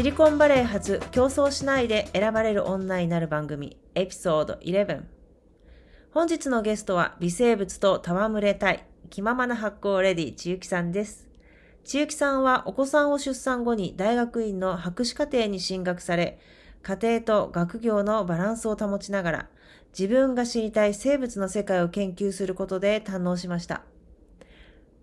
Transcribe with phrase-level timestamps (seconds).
[0.00, 5.02] シリコンバレー発競争しないで選ばれる女になる番組エピソード11
[6.12, 11.28] 本日のゲストは微生物と戯れたい気ままな発酵レディ千雪さんです
[11.84, 16.38] 千雪さんはお子さんを出産後に大学院の博士課程に進学され
[16.82, 19.48] 家庭と学業のバランスを保ちながら
[19.92, 23.82] 自分が知りたい生物の世界を研究することで堪能しました。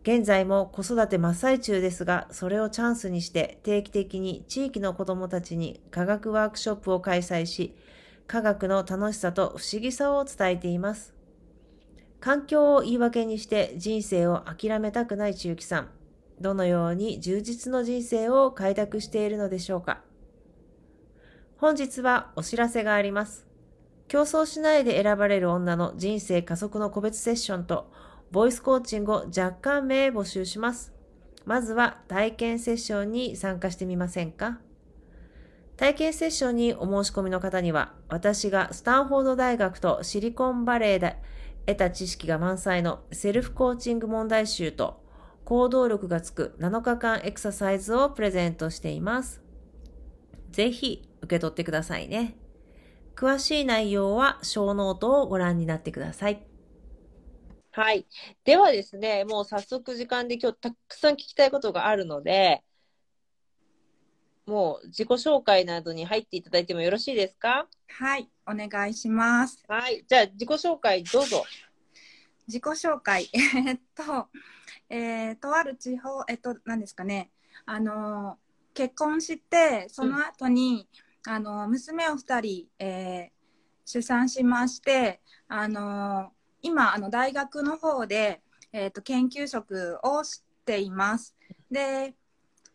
[0.07, 7.75] 現在も子育て真っ最中ですが、それをチャンスにして定期的に地域の子供たちに科学ワークショップを開催し、
[8.25, 11.13] 科学の楽しさと不思議さを伝えています。
[12.21, 15.89] 環境を言い訳にして人生を諦めたくない千雪さん。
[16.39, 20.03] どのように充実の人生を開拓しているのでしょうか。
[21.57, 23.45] 本日はお知らせがあります。
[24.07, 27.91] 競争しないで選ばれる女の人生加速の個別セッションと
[28.31, 30.93] ボイスコーチングを若干名募集します。
[31.45, 34.59] まずは体験セッションに参加してみませんか？
[35.77, 41.17] 体験セッションにお申し込みの方には、私がスタンフォード大学とシリコンバレーで
[41.67, 45.03] 得た知識が満載のセルフコーチング問題集と
[45.45, 49.41] 行動力がつく7日間エクササイズをプレゼントしています。
[50.51, 52.35] ぜひ受け取ってくださいね。
[53.15, 56.43] 詳しい内容はショーノートをご覧になってください。
[57.77, 58.07] はい。
[58.43, 62.63] ではですね、もう早速時間で今日たくさん聞きたいことがあるので、
[64.47, 67.67] もう自己紹介などに入っていただいてもよろしいですか？
[67.87, 69.63] はい、お願いします。
[69.67, 70.03] はい。
[70.07, 71.45] じゃあ自己紹介どうぞ。
[72.47, 73.29] 自己紹介。
[73.67, 74.27] えっと、
[74.89, 77.29] えー、とある地方、えっと、何ですかね、
[77.67, 78.39] あの、
[78.73, 80.89] 結婚して、その後に、
[81.27, 83.29] うん、あの、娘を2人、えー、
[83.85, 86.31] 出産しまして、あの、
[86.61, 88.41] 今、あの、大学の方で、
[88.71, 91.35] えっ、と、研究職をしています。
[91.71, 92.15] で、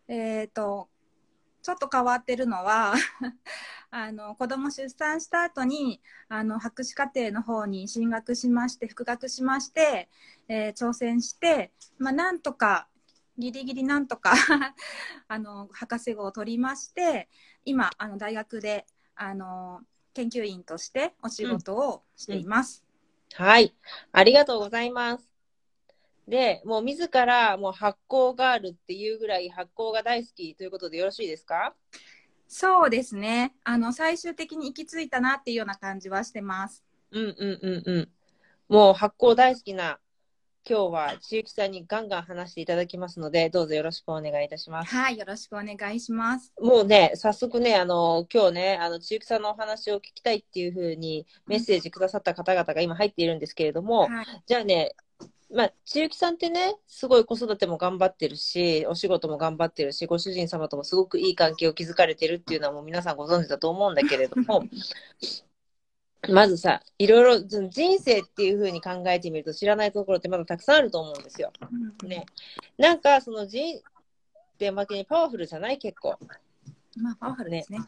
[0.09, 0.89] えっ、と、
[1.63, 2.95] ちょっと変わってるのは
[3.91, 10.11] あの子供出産した後にあの博士課程の方に進学しまして復学しまして、
[10.49, 12.89] えー、挑戦して、まあ、なんとか
[13.39, 14.33] ギリギリなんとか
[15.29, 17.29] あの博士号を取りまして
[17.65, 19.83] 今あの大学であの
[20.15, 22.92] 研究員としてお仕事をしています、うんうん、
[23.35, 23.75] はい
[24.13, 25.29] ありがとうございます
[26.29, 31.75] で、もう自らもう発酵があるっていうぐらい発酵が大好きということでよろしいですか？
[32.47, 33.55] そうですね。
[33.65, 36.85] あの、最終的に行き着いたなっていうような感じはしてます。
[37.11, 38.09] うんうんうんうん。
[38.69, 39.99] もう発酵大好きな
[40.69, 44.95] 今日は千雪さんにガンガン話していただきますので、どうぞよろしくお願いいたします。
[44.95, 46.53] はい、よろしくお願いします。
[46.61, 54.95] もうね、早速ね、あの、今日ね、あの、千雪さんのお話を聞きたいっていうふうにメッセージくださった方々が今入っているんですけれども、はい、じゃあね、
[55.53, 64.65] まあ、千雪さんってね、すごい子育ても頑張ってるし、お仕事も頑張ってるし、ご主人様ともすごくいい関係を築かれてるっていうのはもう皆さんご存知だと思うんだけれども、
[66.29, 71.53] まずさ、いろいろ人生っていうふうに考えてみると知らないところってまだたくさんあると思うんですよ。
[72.05, 72.27] ね。
[72.79, 73.83] なんかその人っ
[74.57, 75.79] て負けにパワフルじゃない？
[75.79, 76.17] 結構。
[76.97, 77.81] まあパワフルですね。
[77.81, 77.85] ね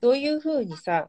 [0.00, 1.08] そういうふうにさ、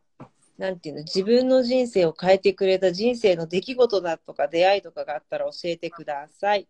[0.58, 6.68] なんていうの、自分の人生を変えてくれた人生の出来事だとか出会いとかがあったら教えてください。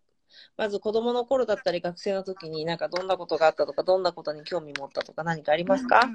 [0.58, 6.10] まず子供の頃だったり学生の時になんかどんなことがあったとか、どんなことに興味持ったとか何かありますか、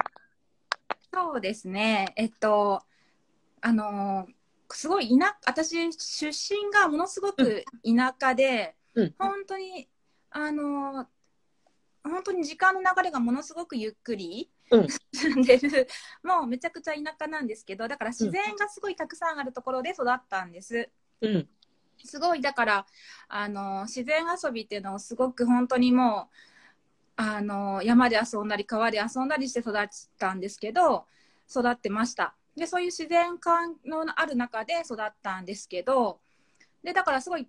[1.13, 2.13] そうですね。
[2.17, 2.83] えっと、
[3.61, 4.33] あのー
[4.71, 9.89] すごい田私出身がものすごく田舎で、うん本当に
[10.31, 11.07] あのー
[12.05, 15.89] 本当に時間の流れがものすごくゆっくりうん進んでる、
[16.23, 20.91] もうめちゃくちゃ田舎なんですけどだから自然がすごいたくさんあるところで育ったんです。
[21.23, 21.49] うん。
[22.05, 22.87] すごいだから
[23.29, 26.35] あの自然遊びっていうのをすごく本当にもう
[27.17, 29.89] あの山で遊んだり川で遊んだりして育っ
[30.19, 31.07] たんですけど
[31.51, 36.21] 育ってましたでそういう自然感のある中で育ったんですけど
[36.83, 37.49] でだからすごい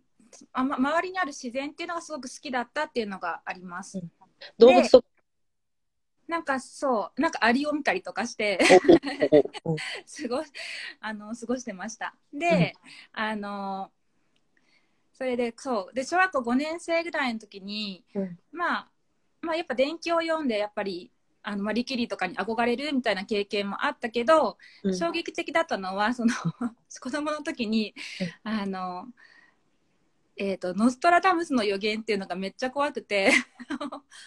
[0.53, 4.11] あ、ま、周りにある自然っていうのがすごく好きだったっていうのがあります、うん。
[4.57, 5.07] 動物とか？
[6.27, 8.77] なんかそうなんかアリを見たりとかして過
[10.29, 10.44] ご
[11.00, 12.13] あの過ごしてました。
[12.31, 12.75] で、
[13.11, 13.91] あの
[15.11, 18.39] それでそうで小学校5年生ぐらいの時に、うん。
[18.51, 18.91] まあ
[19.41, 21.11] まあやっぱ伝記を読んでやっぱり
[21.41, 24.95] あのマリキュリーとかに憧れるみたいな経験もあったけど、うん。
[24.95, 26.33] 衝撃的だったのはその
[27.01, 27.94] 子供の時に、
[28.44, 29.07] あの
[30.38, 33.31] えー、とノストラダムスの予言っていうのがめっちゃ怖くて。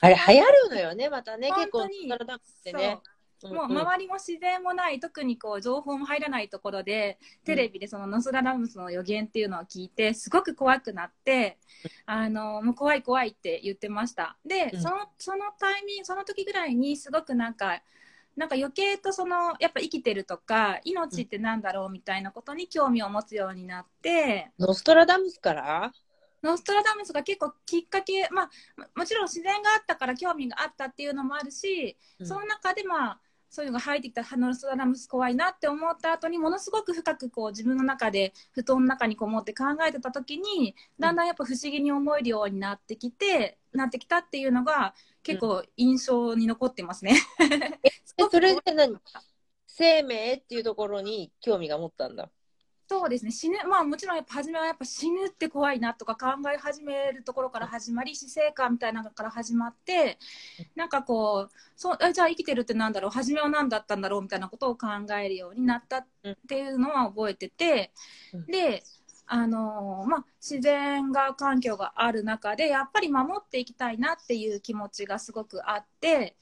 [0.00, 3.00] あれ流行るのよね、またね、 結構、本当に体ダムってね。
[3.48, 11.58] もう周りも自然もない特にこう情報も入らないところでテレビでそのノストラダムスの予言っていうのを聞いてすごく怖くなって
[12.06, 14.36] あのもう怖い怖いって言ってました。
[14.44, 14.80] で、うん。
[14.80, 17.82] そのそのタイミングその時ぐらいにすごくなんか
[18.36, 25.92] なんか余計とそのやっぱ生きてるとか命ってなんだろうみたいなことに興味を持つようになって、ノストラダムスから？
[26.42, 28.46] ノストラダムスが結構きっかけ、まあ、
[28.76, 32.26] ももちろん自然があったから興味があったっていうのもあるし、うん。
[32.26, 33.20] その中でまあ
[33.52, 47.18] そういうのが入ってきたノストラダムス怖いなって思った後にものすごく深くこう自分の中で布団の中にこもって考えてた時にだんだんやっぱ不思議に思えるようになってきて、なってきたっていうのが結構印象に残ってますね。
[47.84, 47.90] え、
[48.30, 48.98] それで何？
[49.66, 52.30] 生命っていうところに興味が持ったんだ。
[52.92, 53.30] そうですね。
[53.30, 60.18] 死ぬまあもちろんやっぱ初めはやっぱ死ぬって怖いなとか考え始めるところから始まり死生観みたいなのから始まって
[60.76, 63.10] なんかこうそうあじゃあ生きてるってなんだろう？
[63.10, 66.06] 初めは何だったんだろうみたいなことを考えるようになったっ
[66.46, 67.92] ていうのは覚えてて、
[68.34, 68.46] うん。
[68.46, 68.82] で
[69.26, 76.36] あのーまあ、自然が環境がある中でやっぱり守っていきたいなっていう気持ちがすごくあって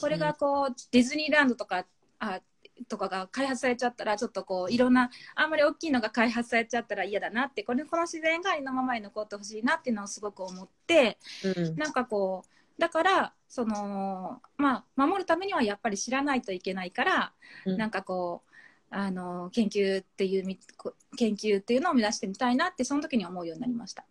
[0.00, 1.84] これがこうディズニーランドとか
[2.18, 2.40] あ
[2.88, 11.76] とかが開発されちゃったらちょっとこういろんなあんまり大きいのが開発されちゃったら嫌だなってこれこの自然がありのままに残ってほしいなっていうのをすごく思ってうん。
[11.76, 17.32] なんかこうだからそのまあ守るためにはやっぱり知らないといけないから、
[17.66, 17.76] うん。
[17.76, 18.50] なんかこう
[18.90, 24.04] あの研究っていうみこ研究っていうのを目指してみたいなってその時に思うようになりました。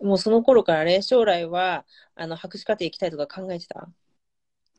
[0.00, 1.84] もうその頃からね、将来は
[2.16, 3.88] あの博士課程行きたいとか考えてた？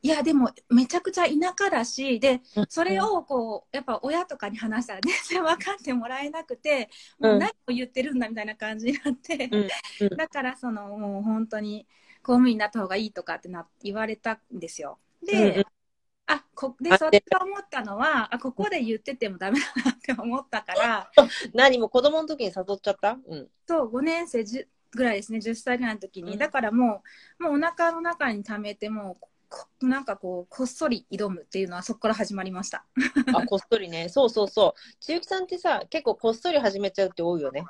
[0.06, 2.66] いやでもめちゃくちゃ田舎だしでうん。
[2.68, 6.90] それをこうやっぱ親とかに話したら全然分かってもらえなくて
[7.20, 9.68] もう何を言ってるんだみたいな感じになって、うん。
[10.02, 10.18] うん。
[10.18, 11.88] だからそのもう本当に
[12.22, 15.00] 公務員になった方がいいとかってな言われたんですよ。
[15.26, 15.64] で、うんうん。
[16.26, 21.12] あこであそれが思ったのはあここで言っててもダメだなって思ったから
[21.54, 23.18] 何も子供の時に誘っちゃった？
[23.26, 23.50] うん。
[23.68, 26.38] そう5年生10ぐらいですね10歳ぐらいの時に、うん。
[26.38, 27.04] だからも
[27.40, 29.30] うもうお腹の中に溜めてもうこ
[29.82, 32.86] なんかこうこっそり挑むっていうのはそこから始まりました。
[33.34, 34.08] あ、こっそりね。
[34.10, 34.80] そうそうそう。
[35.00, 37.66] 千雪さんってさ、結構こっそり始めちゃうって多いよね。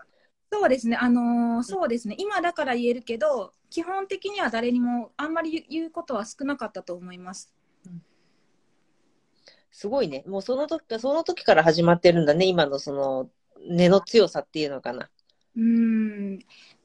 [0.51, 7.51] そうですね、あのーそうですね、今だから言えるけど、基本的には誰にもあんまり言うことは少なかったと思います。
[9.71, 10.23] すごいね。
[10.27, 12.45] もうその時か、その時から始まってるんだね。
[12.45, 13.29] 今のその
[13.67, 15.09] 根の強さっていうのかな。
[15.55, 16.39] うーん、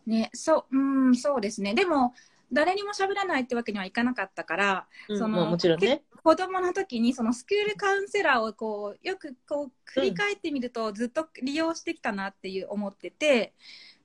[0.06, 1.74] ね、そう、うーん、そうですね。
[1.74, 2.14] でも、
[2.52, 6.02] 誰にも喋らないってわけにはいかなかったから、うんそのまあもちろんね。
[6.22, 13.54] 子供の時にそのスクールカウンセラーをこうよくこう振り返ってみるとずっと利用してきたなっていう思ってて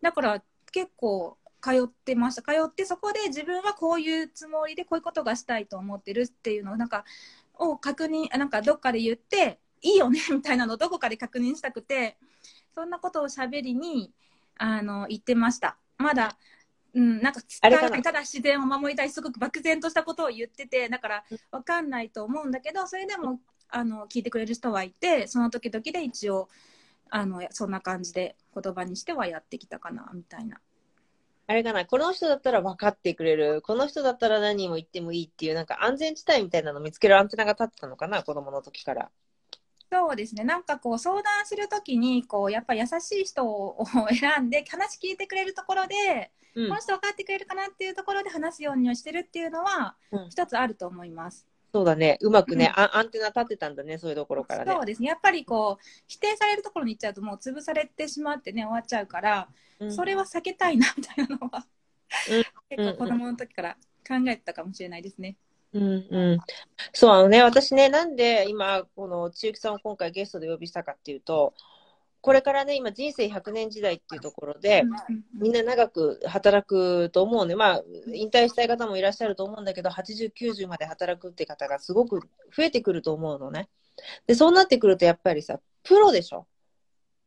[0.01, 2.41] だから結構通ってました。
[2.41, 7.05] 通ってそこで自分はこういうつもりでこういうことがしたいと思ってるっていうのをなんか
[7.55, 12.17] を確認あなんかどっかで言っていいよね みたいなのをどこかで確認したくて
[12.75, 14.11] そんなことをしゃべりに
[14.57, 15.77] あの言ってました。
[15.97, 16.37] まだ
[16.95, 18.01] うん、なんかあれかな？
[18.01, 26.49] ただ自然を守りたいすごく漠然としたことを言っててだからわかんないと思うんだけどそれでもあの聞いてくれる人はいてその時々で一応
[27.09, 30.59] あのそんな感じで言葉にしてはやってきたかなみたいな。
[31.45, 31.85] あれかな？
[31.85, 33.61] この人だったら分かってくれる。
[33.61, 38.23] この人だったら何も言ってもいいっていう、なんか安全地帯みたいなの見つけるアンテナが立ってたのかな？
[38.23, 39.09] 子供の時から。
[39.93, 43.85] そうですねなんかこう相談するときにこうやっぱ優しい人を
[44.19, 51.47] 選んで話聞いてくれるところで、うんこの人分かってくれるかなっていうところで話すようにしてるっていうのはうん一つあると思います。
[51.73, 52.19] そうだね。
[52.21, 54.71] うまくね、あアンテナ立てたんだね、そういうところからね。
[54.71, 55.07] そうですね。
[55.07, 61.65] やっぱりこう、否定されるところに行っちゃうともう潰されてしまってね、終わっちゃうから、うんそれは避けたいな、みたいなのは、
[62.29, 65.35] うん結構子供の時から考えてたかもしれないですね。
[65.73, 66.39] うんうん。
[66.93, 71.53] そう、あのね、私ね、なんで今、この千雪さんを今回ゲストでお呼びしたかっていうと、
[72.21, 74.87] これからね、今人生100年時代っていうところで、
[75.39, 77.55] みんな長く働くと思うね。
[77.55, 82.21] まあ、引退したい方もいらっしゃると思うんだけど、80、90まで働くって方がすごく
[82.55, 83.69] 増えてくると思うのね。
[84.27, 86.47] で、そうなってくるとやっぱりさ、プロでしょ？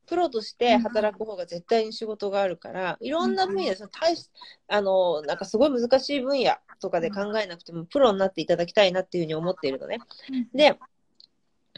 [0.07, 4.31] プロとして働く方が絶対に仕事があるから、いろんな分野、その大し、
[4.69, 9.99] あの、なんかすごい難しい分野とかで考えなくても、プロになっていただきたいなっていうふうに思っているのね。
[10.55, 10.79] で、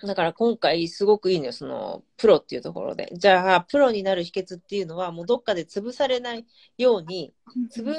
[0.06, 3.10] だから今回すごくいいのよ、そのプロっていうところで。
[3.12, 7.32] じゃあ、プロになる秘訣っていうのは、もうどっかで潰されないように、
[7.70, 7.94] 潰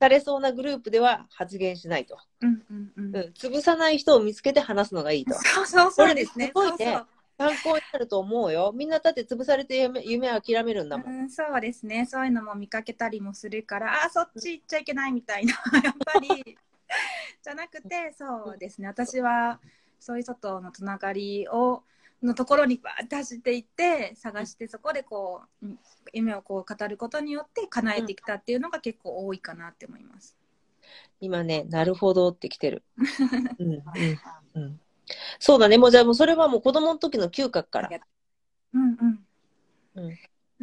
[0.00, 2.18] されそうなグループでは発言しないと。
[2.40, 3.16] うんうんうん。
[3.16, 5.34] うん、潰さない人を見つけて話すのがいいと。
[5.34, 6.48] そうそうそうですね。
[6.48, 7.06] すごいねそうそう
[7.38, 8.72] 参考になると思うよ。
[8.74, 11.20] みんなだって潰されて夢夢諦めるんだもん。
[11.20, 12.06] うん、そうですね。
[12.06, 16.58] そういうのも見かけたりもするから、あ、そっち行っちゃいけないみたいな、 やっぱり、
[17.42, 18.88] じゃなくて、そうですね。
[18.88, 19.60] 私は、
[19.98, 21.82] そういう外のつながりを、
[22.22, 25.78] のところにバーって走っていって、探して、そこでこう、うん
[26.12, 30.36] 夢をこう語ることによって叶えてきたっていうのが結構多いかなって思います。
[31.20, 32.82] 今ね、なるほどってきてる。
[33.58, 33.82] うんうん
[34.54, 34.80] うん、
[35.38, 35.78] そうだね。
[35.78, 37.90] もうじゃあもうそれはもう子供の時の嗅覚から。
[38.74, 39.26] うんうん。
[39.96, 40.18] うん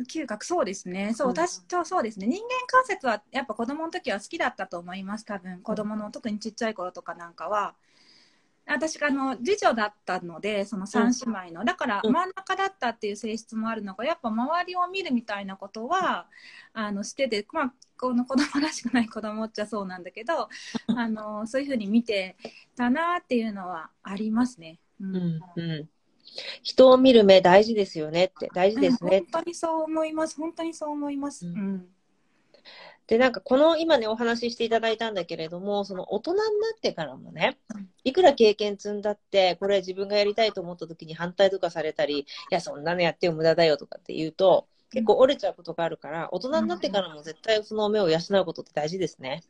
[0.08, 1.13] 嗅覚そうですね。
[1.13, 2.27] そう、うん私とそうですね。
[2.27, 5.25] 人間観察はやっぱ子供の時は好きだったと思います。
[5.25, 7.75] 多分子供の特にちっちゃい頃とかなんかは。
[8.72, 16.28] 私があの次女だったのでその三姉妹の、だからうん真ん中だったっていう性質もあるのがやっぱ周りを見るみたいなことは
[16.74, 20.50] あのしててまあこの子供らしくない子供っちゃそうなんだけど
[20.96, 22.38] あのそういうふうに見て
[22.76, 24.80] たなっていうのはありますね。
[25.02, 25.90] うんうんうん、
[26.62, 30.36] 人を見る目大事ですよねって、大事ですねうん、本当にそう思います。
[30.36, 31.48] 本当にそう思います。
[31.48, 31.88] ううんん。
[33.10, 36.44] で、なんかこの今ね、お話ししていただいたんだけれども、その大人にな
[36.78, 49.42] ってからもねうん、いくら経験積んだって、これ自分がやりたいと思った時に反対とかされたり、いや、そんなのやってよ無駄だよとかって言うと、結構折れちゃうことがあるから、大人になってからも絶対その目を養うことって大事ですね。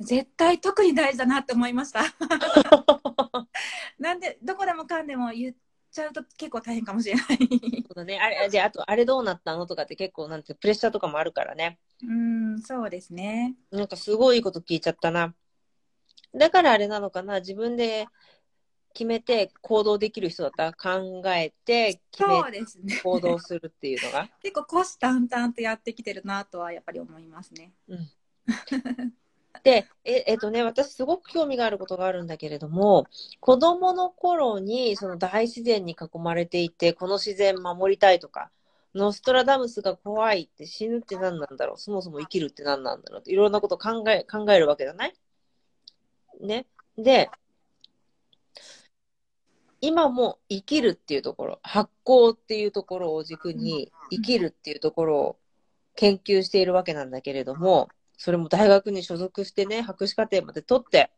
[0.00, 2.00] 絶対特に大事だなって思いました。
[4.00, 5.54] なんでどこでもかんでも言っ
[5.92, 7.26] ちゃうと結構大変かもしれない。
[7.28, 8.18] そうだね。
[8.18, 11.78] あれ、じゃあ、あと、あれどうなったのとかって結構、なんて、プレッシャーとかもあるからね。
[12.02, 13.54] うん、そうですね。
[13.70, 15.34] なんかすごいこと聞いちゃったな。
[16.34, 18.06] だからあれなのかな、自分で
[18.94, 23.00] 決めて行動できる人だったら考えて決めそうですね。
[23.02, 24.28] 行動するっていうのが。
[24.42, 27.72] 結構虎視眈々とやってきてるなとはやっぱり思いますね。
[29.62, 33.06] で、ええっとね、私すごく興味があることがあるんだけれども、
[33.40, 38.50] 子供の頃にその大自然に囲まれていて、この自然守りたいとか、
[38.94, 45.14] ノストラダムスが怖いって死ぬって何なんだろう、そもそも生きるって何なんだろうっていろんなこと考え、考えるわけじゃない？
[46.40, 46.66] ね。
[46.98, 47.30] で、
[49.80, 55.36] 今も生きるっていうところ、発酵っていうところを軸に生きるっていうところを
[55.96, 57.88] 研究しているわけなんだけれども、
[58.22, 61.10] それも大学に所属してね、博士課程まで取って、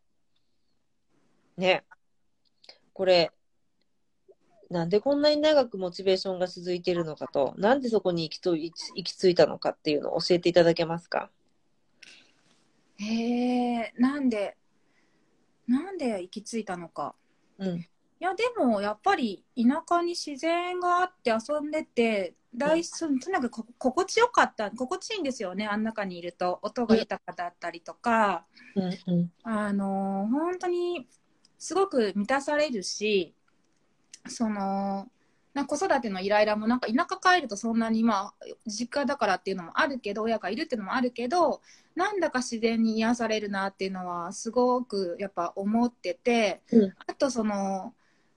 [1.59, 1.85] ね、
[2.95, 3.31] これ、
[4.71, 11.31] なんでこんなに長くモチベーションが続いているのかと、なんでそこに行きと行き着いたのかっていうのを教えていただけますか？
[12.97, 14.57] へえ、なんで、
[15.67, 17.15] なんで行き着いたのか。
[17.59, 17.77] うん。
[17.77, 17.87] い
[18.19, 26.61] や、でもやっぱり田舎に自然があって遊んでて、大そとにかくこ心地よかった、心地いいんですよね、あん中にいると。
[26.63, 29.33] 音が豊かだったりとか、うんうん。
[29.43, 31.09] あの本当に
[31.59, 33.35] すごく満たされるし、
[34.29, 35.09] その、
[35.55, 41.63] な子育てのイライラもなんか田舎帰るとそんなにまあ実家だからっていうのもあるけど親がいるっていうのもあるけど
[41.95, 47.95] なんだか自然に癒されるなっていうのはすごくやっぱ思ってて、うんあとその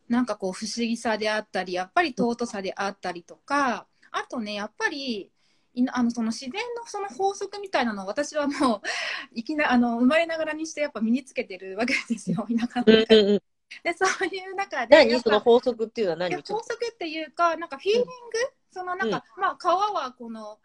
[0.07, 5.31] なんかこう不思議さであったりやっぱり尊さであったりとかあとねやっぱり
[5.73, 8.81] いなあのその自然のその法則みたいなのを私はもう
[9.33, 13.05] いきなあの生まれながらにしてやっぱ身につけてるわけですよ田舎の中で。
[13.09, 13.41] うんうんうん。
[13.83, 16.35] でそういう中でその法則っていうのは何？
[16.37, 18.09] 法則っていうか、なんかフィーリング、
[18.71, 20.57] そのなんか、まあ川はこの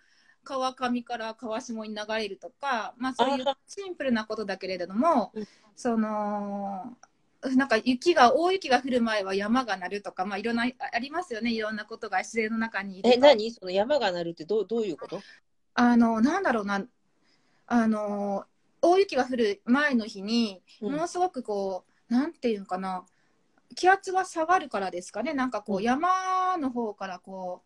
[0.44, 6.96] 川上から川下に流れるとか、まあそういうあシンプルなことだけれどもうん、その、
[7.42, 13.50] なんか雪が、大雪が降る前は山が鳴るとか、まあいろんな、あありますよね、いろんなことが自然の中にえ、何？
[13.50, 15.20] その山が鳴るってどうどういうこと？
[15.74, 16.86] あの、なんだろうな、
[17.66, 18.44] あの、
[18.80, 20.92] 大雪が降る前の日に、うん。
[20.92, 23.04] ものすごくこう、なんていうんかな、
[23.74, 25.82] 気圧が下がるからですかね、なんかこううん。
[25.82, 27.62] 山の方からこ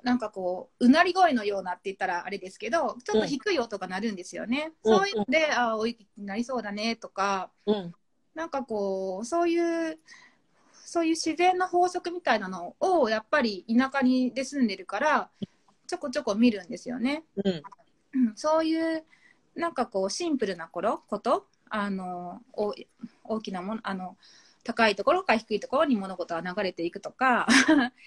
[0.00, 4.72] う、なんかこう、うなり声のようなって言ったらあれですけど、ちょっと低い音が鳴るんですよね。
[4.84, 4.94] うん。
[4.94, 7.92] そういうので、ああ、大雪になりそうだねとか、うん。
[8.38, 9.98] なんかこう、そういう、
[10.72, 15.30] そういう自然の法則みたいなのを、やっぱり田舎にで住んでるから、
[15.88, 17.24] ちょこちょこ見るんですよね。
[17.44, 17.62] うん。
[18.14, 19.04] うん、そういう
[19.56, 22.74] なんかこうシンプルな頃ことあのお
[23.24, 24.16] 大きなものあの
[24.68, 27.46] 高いところから低いところに物事が流れていくとか。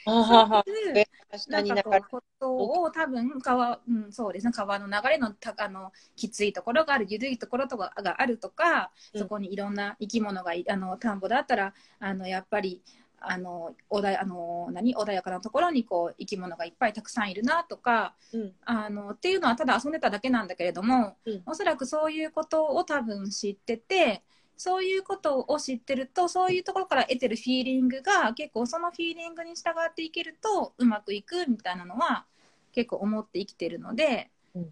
[0.05, 0.63] ははは。
[0.67, 1.07] そういうえ
[1.47, 4.53] なんかこうことを多分川,、うん、そうですね。
[4.53, 9.21] 川の流れのたあのきついところがある緩いところとかがあるとかうん。
[9.21, 12.83] そこにいろんな生き物がいあの田んぼだったらあのやっぱり
[13.19, 14.95] あの穏やあの何？
[14.95, 18.53] 穏やかなところにこう生き物がいっぱいたくさんいるなとかうん。
[18.65, 21.41] あのっていうのはただ遊んでただけなんだけれども、うん。
[21.47, 24.21] おそらくそういうことを多分知ってて
[24.63, 32.25] そういうことを知ってるとそういうところから得てるフィーリングが結構そのフィーリングに従っていけるとうまくいくみたいなのは
[32.71, 34.71] 結構思って生きてるので、うん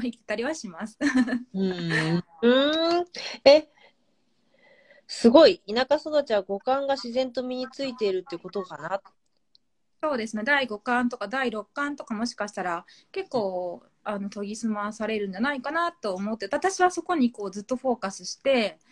[0.00, 0.98] 生きたりはします。
[1.54, 2.24] うん。
[2.42, 3.06] うん。
[3.44, 3.68] え、
[5.06, 5.62] すごい。
[5.72, 9.00] 田舎育ちは五感が自然と身についているってことかな？
[10.02, 18.91] そうですね第5巻とか第6巻とかもしかしたら結構あの研ぎ澄まされるんじゃないかなと思って私はそこにこうずっとフォーカスして、うん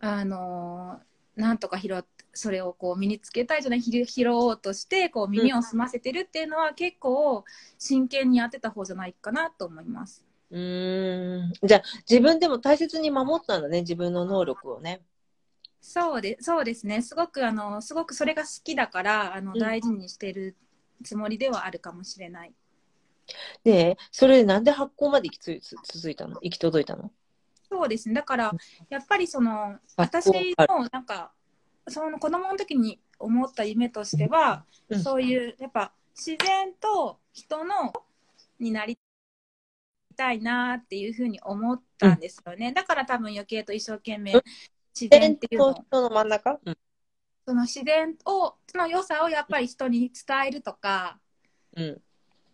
[0.00, 1.00] あの
[1.36, 7.44] なんとか拾っそれをこう身につけたいじゃない拾拾おうとしてこう耳を澄ませてるっていうのは結構
[7.78, 10.24] 真剣にやってた方じゃないかなと思います。
[10.50, 11.52] うーん。
[11.62, 15.00] じゃあ、自分でも大切に守ったんだね、自分の能力をね。
[15.80, 20.54] そうでそうですねすごくあのすごくそれが好きだからあのうん大事にしてる
[21.02, 22.52] つもりではあるかもしれない。
[23.64, 26.38] で、それでなんで発酵まで行きつつ続いたの？
[26.42, 27.10] 行き届いたの？
[27.70, 28.14] そうですね。
[28.16, 28.52] だから、
[28.88, 31.32] やっぱりその、学私の、なんか、
[31.88, 37.92] その子供の時に思った夢としては、うんそういう、やっぱ、自然と人の、
[38.58, 38.98] になり
[40.16, 42.72] たいなっていうふうに思ったんですよね。
[42.72, 44.42] だから多分余計と一生懸命うん、
[44.94, 46.60] 自然っていうの人の真ん中？
[46.64, 46.78] うん。
[47.46, 51.18] その自然を、その良さをやっぱり人に伝えるとか、
[51.76, 52.02] うん。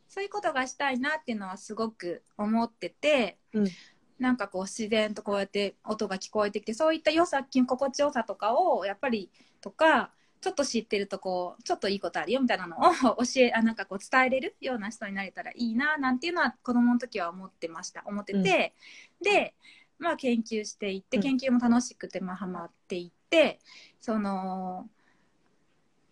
[0.06, 3.68] そういうことがしたいなっていうのはすごく思ってて、うん
[4.18, 12.80] なんかこう自然とこうやって音が聞こえてきてそういった良さ心地よさとかをやっぱりとかちょっと知ってるとこうちょっといいことあるよみたいなのを
[13.24, 18.02] 教えあなんかこう伝えれるような人になれたらいいななんていうのは子供の時は思ってました。
[18.06, 18.74] 思ってて、
[19.20, 19.54] で
[19.98, 21.22] まあ研究していってうん。
[21.22, 23.58] 研究も楽しくてまあハマっていって
[24.00, 24.88] その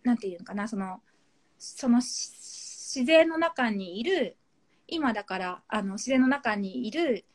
[0.03, 1.01] なんていうのかなその
[1.57, 2.31] そのし
[2.95, 4.37] 自然の中にいる
[4.87, 7.25] 今だからあの自然の中にいる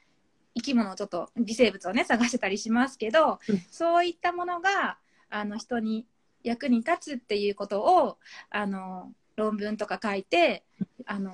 [0.61, 3.63] 生き物をちょっと微生物をね探してたりしますけど、うん。
[3.71, 4.99] そういったものが
[5.31, 6.07] あの人に
[6.43, 8.19] 役に立つっていうことを
[8.51, 10.65] あの論文とか書いて
[11.07, 11.33] あの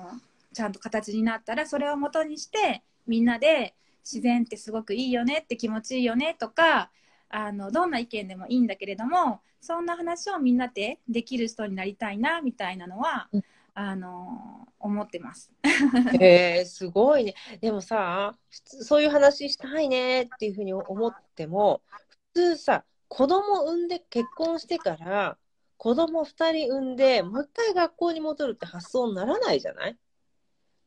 [0.53, 6.89] ちゃんと形になったらそれを元にしてみんなで自然ってすごくいいよねって気持ちいいよねとか
[7.29, 13.43] あのどんな意見でもいいんだけれどもそんな話をみんなでできる人になりたいなみたいなのは、うん
[13.79, 15.51] あの思ってます。
[16.19, 17.35] へえすごいね。
[17.61, 21.83] でもさ、普通そういう話したいねっていうふうに思っても、
[22.33, 25.37] 普通さ、子供産んで結婚してから、
[25.77, 29.97] 子供二人産んで、もう一回学校に戻るって発想にならないじゃない？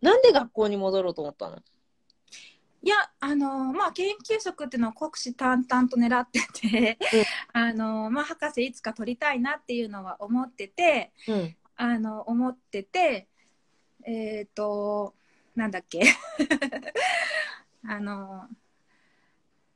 [0.03, 1.59] なんで学校に戻ろうと思ったの？
[2.83, 6.99] いや、あのまあ、研究職っていうのを国士淡々と狙ってて、
[7.53, 11.57] あのまあ、博士いつか取りたいなっていうのは思ってて、うん。
[11.83, 13.27] あの思ってて、
[14.05, 15.15] えっ、と、
[15.57, 16.03] なんだっけ、
[17.89, 18.47] あの、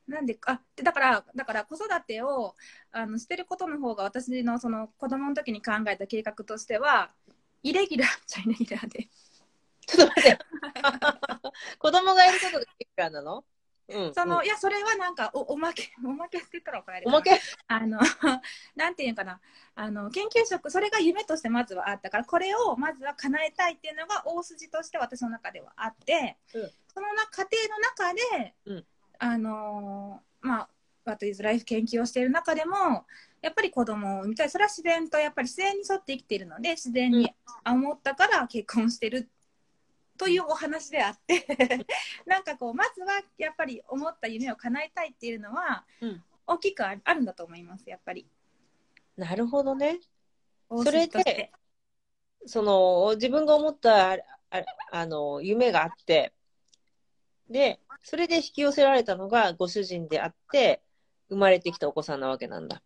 [0.07, 2.53] なんであでだからだから子育てを
[2.91, 7.11] あのしてることの方が私のその子供の時に考えた計画としては
[7.63, 9.09] イレギュラーっちゃイレギュラーで。
[9.87, 10.39] ちょっと待って。
[11.79, 13.43] 子供がいることがいいからなの？
[13.87, 14.13] うん。
[14.13, 14.45] その、うん。
[14.45, 17.39] いやそれはなんかおおまけ おまけって言ったら怒られるおまけ？
[17.67, 17.99] あの、
[18.75, 19.39] なんていうのかな、
[19.75, 26.71] あの、研究職、それが夢としてまずはあったから、これをまずは叶えたいっていうのが大筋として私の中ではあって、うん。
[26.93, 28.85] そのな過程の中で、うん。
[29.17, 30.69] あのーまあ、
[31.05, 31.63] What is Life?
[31.65, 33.05] 研究をしている中でも、
[33.41, 34.49] やっぱり子供を産みたい。
[34.49, 37.31] それは自然と、やっぱり自然に沿って生きているので、自然に
[37.63, 39.29] 思ったから結婚してる
[40.17, 41.45] というお話であって、
[42.25, 48.27] なんかこう、まずはやっぱり思った夢を叶えたいっていうのは、うん大きくあるんだと思います、やっぱり。
[49.17, 49.99] なるほどね。
[50.69, 51.51] 大それで、
[52.45, 54.17] その、自分が思った、あ
[54.51, 56.33] ああの、夢があって、
[57.49, 60.83] で、それで引き寄せられたのがご主人であって、
[61.29, 62.83] 生まれてきたお子さんなわけなんだ。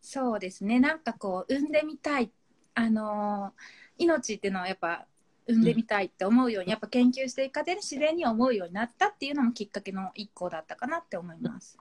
[0.00, 0.80] そうですね。
[0.80, 2.32] なんかこう、産んでみたい。
[2.74, 5.06] あのー命っていうのはやっぱ、
[5.46, 11.78] 産んでみたいって思うように、やっぱ研究していく過程で自然に思うようになったっていうのもきっかけの一個だったかなって思います。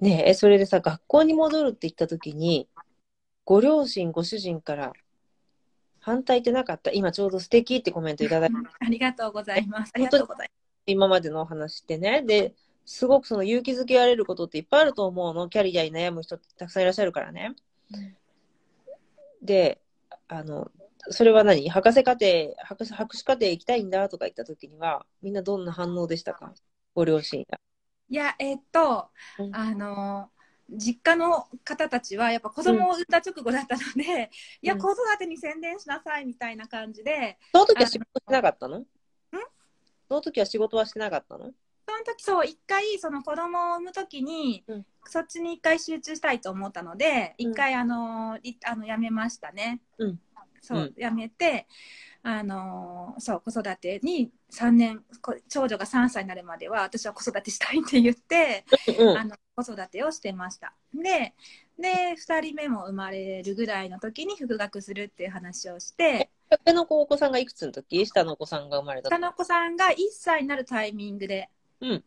[0.00, 2.68] ねえ、それでさ、学校に戻るって言った時に、
[3.44, 4.92] ご両親、ご主人から
[6.00, 6.90] 反対ってなかった？
[6.90, 9.92] 今ちょうど素敵ってコメントいただいて、ありがとうございます。
[9.94, 10.50] ありがとうござい
[10.86, 12.22] 今までのお話ってね。
[12.22, 12.54] で、
[12.84, 15.48] すごくその勇気づけられることっていっぱいあると思うの。
[15.48, 17.54] キャリアに悩む人ってたくさんいらっしゃるからね。
[17.90, 18.04] ます。
[19.40, 19.80] で、
[20.28, 20.70] あの、
[21.10, 21.68] それは何？
[21.68, 22.26] 博士課程、
[22.58, 26.52] 博士、博士課程行きたいんだとか言った時には、みんなどんな反応でしたか？
[26.94, 27.58] ご両親や。
[28.08, 29.54] いや、えっと、うん。
[29.54, 30.34] あのー
[30.70, 34.30] 実家の方たちはやっぱ子供を産んだ直後だったので、
[34.62, 34.80] いや、うん。
[34.80, 38.86] 子育てに専念しなさいみたいな感じで、その時は仕事してなかったのん？
[40.08, 41.50] その時は仕事はしてなかったの？
[41.86, 44.86] その時そう一回その子供を産む時に、うん。
[45.04, 47.50] そっちに一回集中したいと思ったのでうん。
[47.50, 49.82] 一回あのいあのやめましたね。
[49.98, 50.20] うん
[50.64, 50.94] そう、うん。
[50.96, 51.66] やめて
[52.22, 58.64] あのそう子育てに3年こ長女が3歳になるまでは私は子育てしたいって言って、
[58.98, 60.72] うんあの子育てをしてました。
[60.92, 61.34] で
[61.78, 66.30] で2人目も生まれるぐらいの時に復学するっていう話をして
[66.66, 68.06] 上の子お子さんがいくつの時？
[68.06, 71.50] 下のお子さんが生まれた下の子さんが1歳になるタイミングで、
[71.80, 72.04] うん。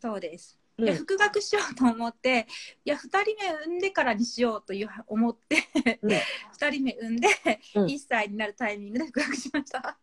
[0.00, 0.57] そうです。
[0.78, 0.84] うん。
[0.86, 2.46] で復学しようと思って
[2.84, 5.68] いや2人目産んでからにしようという思って、
[6.02, 6.10] うん。
[6.56, 7.28] 2人目産んで
[7.74, 7.86] うん。
[7.86, 9.98] 1歳になるタイミングで復学しました。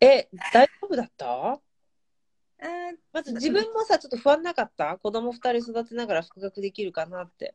[0.00, 1.60] え、大丈夫だった？
[2.62, 2.98] うん。
[3.12, 4.96] まず自分もさ、ちょっと不安なかった？
[4.98, 7.54] 子供二人育てながら復学できるかなって。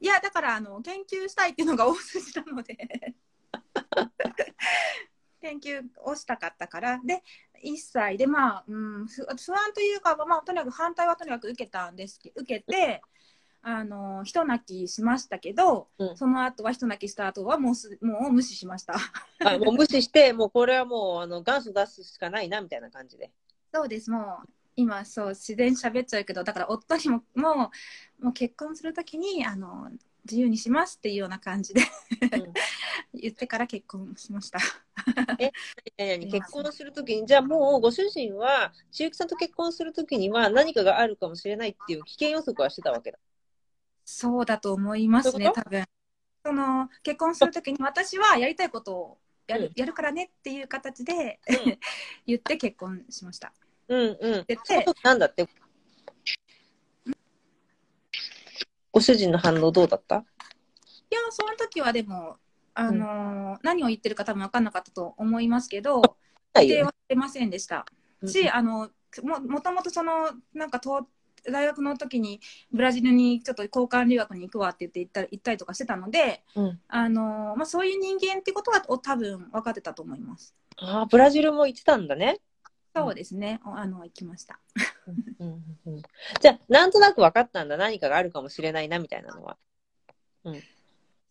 [0.00, 2.76] いやだからあの研究したいっていうのが大筋なので。
[5.40, 7.00] 研究をしたかったから。
[7.04, 7.22] で
[7.64, 8.16] 1歳。
[8.16, 13.02] でまあ、うん、不不安というか、まあ、とにかく反対はとにかく受けたんですけ受けて
[13.62, 16.16] あの一泣きしましたけど、うん。
[16.16, 18.94] その後は一泣きした後はもうすもう無視しました。
[19.44, 23.32] あもう無視して、もうこれはもうあの元祖出すしかないなみたいな感じで。
[23.74, 24.08] そうです。
[24.08, 27.72] もう今そう自然に喋っちゃうけどだから夫にもも
[28.20, 29.90] うもう結婚するときにあの
[30.28, 31.82] 自由にしますっていうような感じで
[32.32, 32.52] うん
[33.14, 34.58] 言ってから結婚しました。
[35.96, 43.18] 何々 結婚するときに、じゃあもうご主人は、千雪さんと結婚するときには何かがあるかもしれないっていう危険予測はしてたわけだ。
[44.04, 45.84] そうだと思いますね多分
[46.44, 51.78] その結婚するときに私はやりたいことをやる,、うんやるからねっていう形で、うん
[52.24, 53.52] 言って結婚しました。
[53.88, 54.44] うんうん。
[54.46, 54.56] で
[55.02, 55.48] なんだって？
[58.96, 60.16] ご主人の反応どうだった？
[60.16, 60.18] い
[61.10, 62.38] やその時はでも
[62.72, 66.00] あのー何を言ってるか多分分かんなかったと思いますけど
[66.54, 67.84] 否定はしてませんでした。
[68.22, 68.88] うんし、あの
[69.22, 71.08] ももともとそのなんかと
[71.44, 72.40] 大学の時に
[72.72, 80.54] ブラジルにちょっと交換留学に行くわって言って行った行ったりとかしてたので、うんあのまあ、そういう人間ってことはお多分分かってたと思います。
[80.78, 82.40] ああ、ブラジルも行ってたんだね。
[82.94, 84.58] そうですね、おあの行きました。
[85.06, 86.02] うんうんうん
[86.40, 87.76] じゃあ、なんとなく分かったんだ。
[87.76, 89.56] 何かがあるかもしれないな、みたいなのは。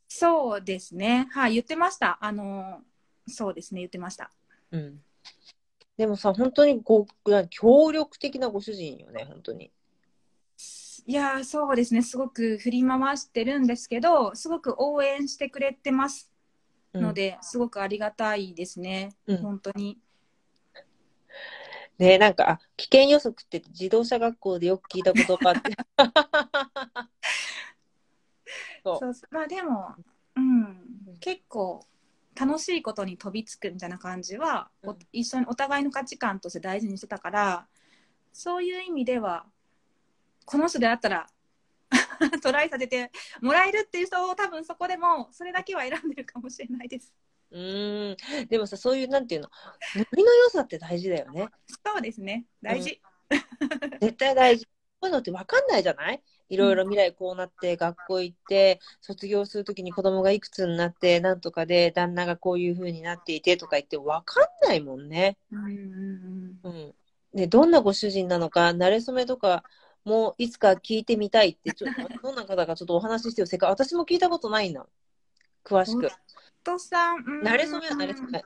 [0.08, 2.18] そうですね、はい、言ってました。
[2.22, 2.82] あの
[3.28, 4.32] そうですね、言ってました。
[4.72, 5.02] うん。
[5.98, 7.08] でもさ、本当にご
[7.50, 9.72] 協力的なご主人よね、本当に。
[11.08, 16.32] いやーそうですね、すごく振り回してるんですけど、すごく応援してくれてます
[16.94, 20.00] うんので、すごくありがたいですね、うん本当に。
[21.98, 25.76] ねなんか、あ、危険予測って自動車学校でよく聞いた言葉って。
[28.84, 29.96] そうまあでも、
[30.36, 31.86] うん、結構
[32.36, 37.68] 楽しいことに飛びつくみたいな感じは、おうん一緒にお互いの価値観として大事にしてたから
[38.34, 39.46] そういう意味では
[40.46, 41.28] この人であったら
[42.44, 47.14] トライさせてもらえるっていう人を多分そこでもそれだけは選んでるかもしれないです。
[47.56, 48.48] うーん。
[48.48, 49.50] でもさ、そういう、なんていうの、
[49.96, 51.50] ノリの良さって大事だよね。
[51.86, 53.02] そうですね大事、
[54.02, 54.66] 絶対大事。
[54.66, 54.72] こ
[55.04, 56.22] ういうのって分かんないじゃない？
[56.50, 65.38] いろいろ未来こうなって、学校行って、卒業するときに子供がいくつになって、なんとかで、旦那がこういう風になっていてとか言って分かんないもんね。
[65.52, 66.94] うんうんうんうん。
[67.34, 69.64] で、どんなご主人なのか、慣れ初めとか、
[70.04, 73.48] もういつか聞いてみたいって、ちょっと、どんな方かちょっとお話ししてよ。
[73.48, 74.86] せっかく、私も聞いたことないな。
[75.64, 76.10] 詳しく。
[76.66, 78.44] とさん、うん慣れ初めは慣れ初め。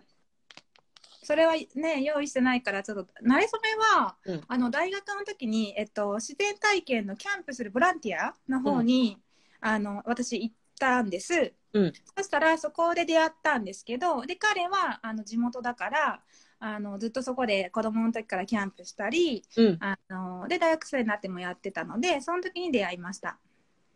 [1.23, 4.41] それはね用意してないからちょっと慣れ初めは、うん。
[4.47, 9.17] あの大学の時に、えっと、自然体験のキャンプするボランティアの方に、
[9.62, 11.93] あの私行ったんです、うん。
[12.17, 16.21] そしたらそこで出会ったんですけどで彼はあの地元だから
[16.60, 19.77] あのずっとそこで子供の時からキャンプしたりうん。
[19.82, 23.38] あので大学生になってもやってたのでその時に出会いました。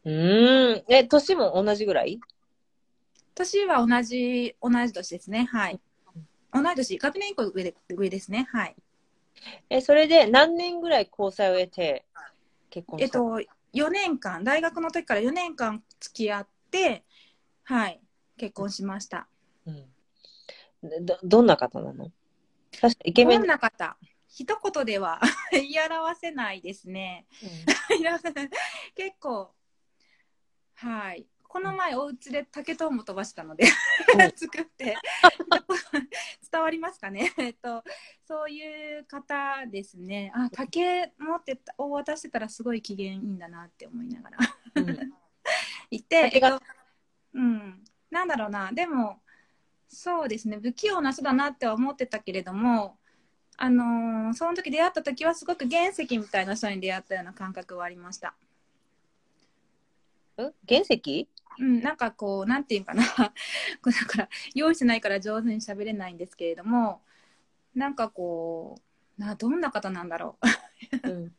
[0.05, 0.83] うーん。
[0.87, 2.19] え、年も同じぐらい？
[3.35, 5.45] 年は同じ同じ年ですね。
[5.51, 5.79] はい。
[6.53, 8.47] 同い年学年1個上で上ですね。
[8.51, 8.75] はい。
[9.69, 12.05] え、それで何年ぐらい交際を得て
[12.69, 13.05] 結婚した？
[13.05, 13.41] えっと
[13.73, 17.03] 4年間大学の時から4年間付き合って
[17.63, 17.99] はい。
[18.37, 19.27] 結婚しました。
[19.65, 21.05] うん。
[21.05, 22.11] ど、どんな方なの？
[22.79, 23.39] 確かイケメン？
[23.39, 23.97] どんな方？
[24.27, 27.25] 一言では 言い表せないですね。
[27.89, 28.49] 言い表せない。
[28.95, 29.53] 結構、
[30.75, 31.25] はい。
[31.53, 33.65] この前、お家で竹とんぼ飛ばしたので、
[34.35, 34.97] 作って、
[36.51, 37.31] 伝わりますかね？
[37.37, 37.83] えっと、
[38.25, 40.31] そういう方ですね。
[40.33, 44.37] あ、竹持ってたを渡してたらすごい機嫌いいんだなって思いながら
[44.77, 45.13] うんうん
[45.91, 46.59] いて、えっと、
[47.35, 47.83] うん。
[48.09, 48.71] なんだろうな。
[48.71, 49.21] でも、
[49.87, 50.57] そうですね。
[50.57, 52.97] 不器用な人だなっては思ってたけれども、
[53.57, 58.33] あのーその時出会った時はすごく原石みたいな人に出会ったような感覚はありました。
[60.41, 60.51] ん？
[60.67, 61.27] 原石？
[61.59, 63.03] うん、なんかこう、なんていうかな。
[63.17, 63.31] だ
[64.07, 67.01] から、用意してないから上手に喋れないんですけれども、
[67.75, 68.81] なんかこ
[69.17, 70.37] う、などんな方なんだろ
[71.03, 71.09] う。
[71.09, 71.35] うん。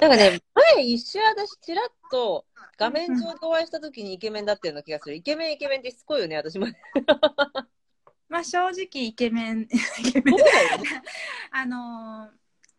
[0.00, 0.40] なんかね、
[0.76, 5.14] 前一瞬私ちらっと画面上でお会いした時にイケメンだったような気がする。
[5.14, 6.66] イケメンイケメンってしつこいよね、私も。
[8.28, 9.68] まあ正直イケメン、
[10.04, 10.34] イケメン。
[11.52, 12.38] あのー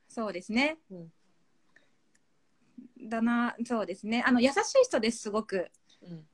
[0.09, 0.77] そうですね。
[0.91, 1.11] うん
[3.01, 4.23] だな、そうですね。
[4.25, 5.71] あの、優しい人です、すごく。
[6.01, 6.28] うん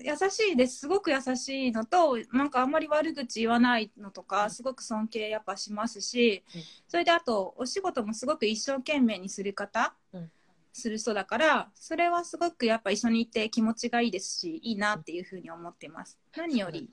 [0.00, 0.80] 優しいです。
[0.80, 10.30] すごく優しいのと、なんかあんまり悪口言わないのとか、すごく尊敬やっぱしますしうん、それであと、お仕事もすごく一生懸命にする方うん、
[10.72, 16.18] する人だから、それはすごくやっぱ一緒にいて気持ちがいいですし、いいなっていうふうに思ってます。
[16.36, 16.90] 何より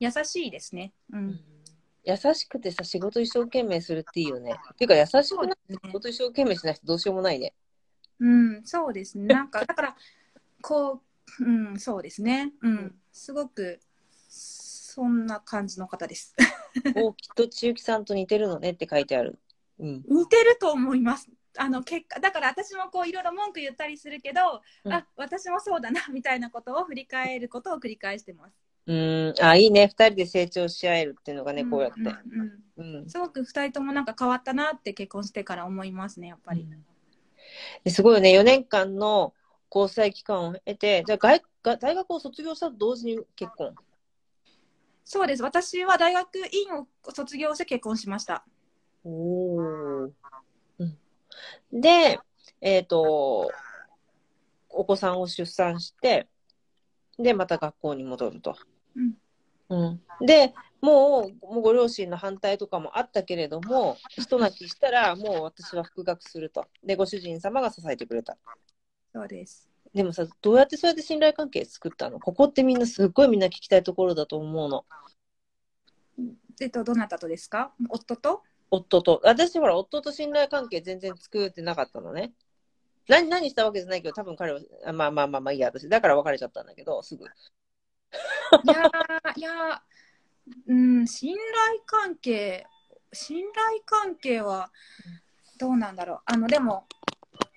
[0.00, 0.92] 優しいですね。
[1.12, 1.18] う。
[1.18, 1.40] うんん
[2.02, 4.56] 優しくてさ、仕事一生懸命するっていいよね。
[4.72, 5.92] っていうか、優しくないそうですね仕。
[5.92, 7.54] 事一生懸命しない人どうしようもないね。
[8.18, 9.26] うん、そうですね。
[9.26, 9.96] なんか、だから、
[10.62, 11.00] こう、
[11.40, 12.52] うん、そうですね。
[12.62, 13.80] ううんん、すごく、
[14.28, 16.34] そんな感じの方です。
[16.96, 19.38] おきっと千雪さんと似てるのねって書いてある。
[19.78, 20.04] うん。
[20.08, 21.28] 似てると思います。
[21.56, 24.40] あの結果だから私もこういろいろ文句言ったりするけど、
[24.84, 28.54] うんあ私もそうだなみたいなことを振り返ることを繰り返してます。
[28.86, 29.44] うーん。
[29.44, 29.86] あ、いいね。
[29.88, 32.00] 二人で成長し合えるっていうのがね、こうやって。
[32.00, 32.06] ん
[32.76, 33.10] うんうん。
[33.10, 36.66] すごく二人ともなんか変わったなって結婚してから思いますねやっぱり。
[37.84, 38.32] ですごいよね。
[38.32, 39.34] 4年間の
[39.74, 43.74] 交際期間を経て、じゃあ大学を卒業したと同時に結婚？
[45.04, 48.44] そうです私は大学院を卒業して結婚しました。
[49.04, 50.12] おお。
[50.78, 51.80] うん。
[51.80, 52.20] で、
[52.60, 53.50] えっ、と、
[54.68, 56.28] お子さんを出産して、
[57.18, 58.56] で、また学校に戻ると。
[58.96, 59.14] うん
[59.70, 60.26] うん。
[60.26, 66.66] で、もう、もうご両親の反対とかもあったけれども、ひと泣きしたら、もう私は復学すると。
[66.84, 68.36] で、ご主人様が支えてくれた。
[69.12, 69.68] そうです。
[69.94, 72.20] でもさ、どうやってそうやって信頼関係作ったの？
[72.20, 74.84] ここってみんなすっごいみんな聞きたいところだと思うの。
[76.60, 77.72] えっとどなたとですか？
[77.88, 78.42] 夫と？
[78.70, 79.20] 夫と。
[79.24, 82.32] 私ほら、夫と信頼関係全然作ってなかったのね。
[83.08, 85.88] 何、何したわけじゃないけど、多分彼は、あまあまあまあまあいいや、私。
[85.88, 87.24] だから別れちゃったんだけど、すぐ。
[87.24, 87.28] い
[88.66, 89.78] やーいやー
[90.66, 92.66] うん信頼関係
[93.12, 94.72] 信頼関係は
[95.60, 96.86] どうなんだろうあのでも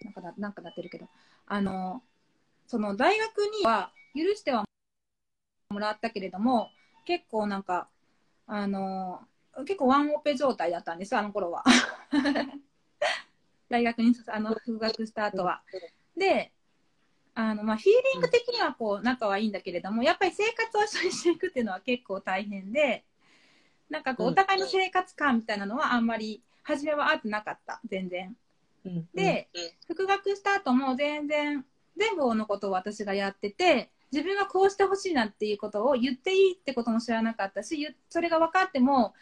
[0.04, 1.08] なんかななんかなってるけど
[1.54, 2.02] あの
[2.66, 4.66] その大学には許しては
[5.70, 6.72] もらったけれども
[7.06, 7.89] 結構なんか
[8.48, 9.22] あの
[9.60, 11.63] 結構ワンオペ状態だったんですあの頃は
[13.70, 15.62] 大学にあの復学した後は。
[16.18, 16.52] で
[17.36, 23.06] あのまあ、フィーリング的にはこう仲はいいんだけれどもやっぱり生活を一緒にしていくっていうのは結構大変で
[23.89, 28.36] なんかこううんお互いの生活感みたいなのはあんまり初めはあってなかった全然。
[28.86, 29.50] うん、で、
[29.88, 31.65] 復学した後も全然
[31.98, 39.13] 全部のことを私がやってて自分がこうしてほしいなっていうことを言っていいってことも知らなかったしゆそれが分かっても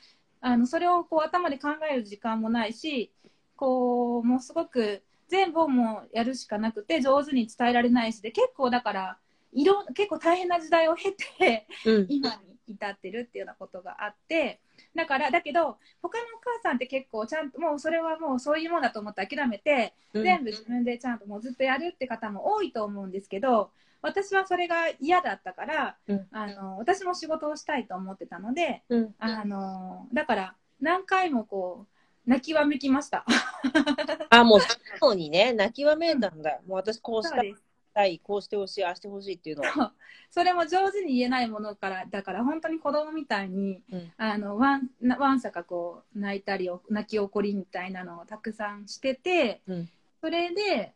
[0.42, 3.12] あのそれをこう頭で考える時間もないし
[3.56, 9.18] こうもうすごく全部をもうやるしかなくて上手に伝えられないしで結構だから
[9.54, 14.60] いろ結構大変な時代を経てうん、今に至ってるっていうようなことがあって
[14.96, 31.92] だからだけど他のお母さんって結構ちゃんともうそれはもうそういうもんだと思って諦めてうん全部自分でちゃんともうずっとやるって方も多いと思うんですけど私はそれが嫌だったから、うんあの私も仕事をしたいと思ってたのでうん、あのだから何回もこう
[32.26, 33.26] 泣きわめきました。
[34.30, 36.60] あ、もう、最後にね、泣きわめいたんだ。
[36.68, 37.56] もう私こうしたい。
[37.94, 39.94] たい、こうしてほしい、ああしてほしいっていうのは。
[40.30, 49.90] それも上手に言えないものからだから本当に子供みたいに、うんあのわんなわんさかこう泣いたりお泣き起こりみたいなのをたくさんしててうん。
[50.22, 50.94] それで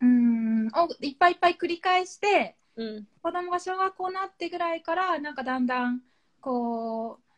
[0.00, 3.06] うーんおいっぱいいっぱい繰り返してうん。
[3.22, 6.00] 子供が小学校になってぐらいからなんかだんだん
[6.40, 7.30] こう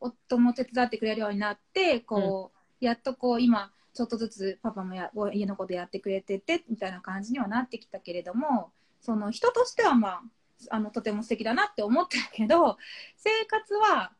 [0.00, 10.22] 夫も手伝ってくれるようになってこう、やっとこう今ちょっとずつパパもや家のことやってくれててみたいな感じにはなってきたけれどもその人としてはまあ
[10.70, 12.76] あのとても素敵だなって思ってるけど
[13.16, 14.12] 生活は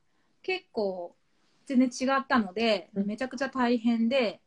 [0.43, 1.15] 結構
[1.67, 3.07] 全然違ったのでうん。
[3.07, 4.41] めちゃくちゃ大変で。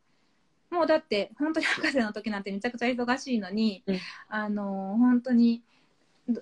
[0.69, 3.99] もうだって本当に博士の時なんてめちゃくちゃ忙しいのに、うん。
[4.27, 5.63] あの本当に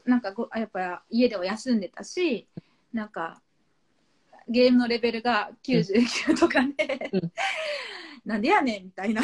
[0.03, 2.47] なんかごやっぱ家では休んでたし
[2.91, 3.39] なんか
[4.47, 6.75] ゲームのレベルが99とかね、
[7.13, 7.31] うん
[8.25, 9.21] なんでやねんみたいな。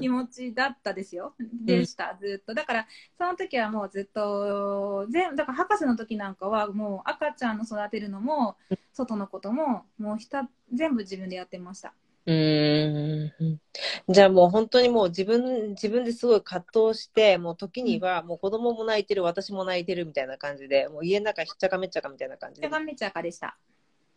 [0.00, 8.56] 気持ちだったですよ、でしたずっとだからその時はもうずっと全だから博士の時なんかはもう赤ちゃんの育てるのも
[8.92, 11.94] 外のことももうひた全部自分でやってました
[12.26, 13.60] うーん。
[14.08, 22.72] じゃあもう本当にもう自分、自分ですごい葛藤して、もう時にはもう子供も泣いてる、私も泣いてるみたいな感じで、もう家の中ひっちゃかめっちゃかみたいな感じで手。
[22.72, 23.56] がめちゃかでした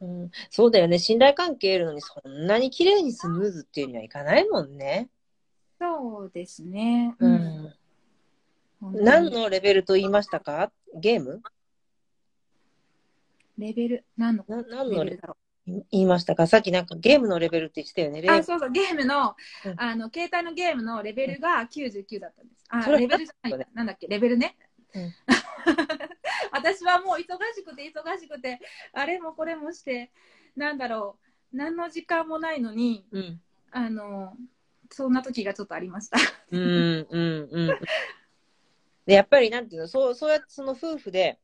[0.01, 0.99] うん、そうだよね。
[0.99, 5.09] 信頼関係いるのにそんなに綺麗にスムーズっていうにはいかないもんね。
[5.79, 7.15] そうですね。
[7.19, 7.73] うん。
[8.81, 10.71] 何のレベルと言いましたか？
[10.95, 11.41] ゲーム？
[13.57, 14.05] レベル？
[14.17, 14.45] 何の？
[14.47, 16.45] な何のレレベルだろ言いましたか？
[16.45, 18.23] さっきなんかゲームのレベルって言ってたよね。
[18.29, 18.71] あそうそう。
[18.71, 19.75] ゲームの,、うん。
[19.77, 22.65] あの携帯のゲームのレベルが99だったんです。
[22.67, 23.67] あレベルじゃない。
[23.73, 24.07] なんだっけ？
[24.07, 24.57] レベルね、
[24.95, 25.13] うん
[26.51, 27.21] 私はもう忙
[27.53, 28.59] しくて忙しくて
[28.93, 30.11] あれもこれもして
[30.55, 31.17] なんだろ
[31.53, 33.41] う何の時間もないのにうん。
[33.71, 34.37] あの
[34.91, 36.17] そんな時がちょっとありました
[36.51, 37.79] うん、うん、うん。
[39.05, 41.39] で、やっぱりなんていうの、そう、そうやってその夫婦で、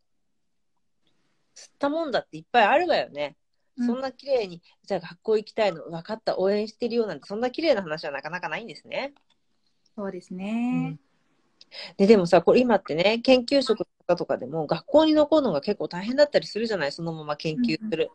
[1.56, 3.36] 吸ったもんだっていっぱいあるわよね。
[3.78, 9.14] そんな綺麗に、じゃあ学校行きたいの、分かった、応援してるよなんて、そんな綺麗な話はなかなかないんですね。
[9.96, 10.98] そうですね、
[11.98, 18.10] で、でもさ、これ今ってね、研究職とかとかでも、学校に残るのが結構大変だったりするじゃない、そのまま研究する。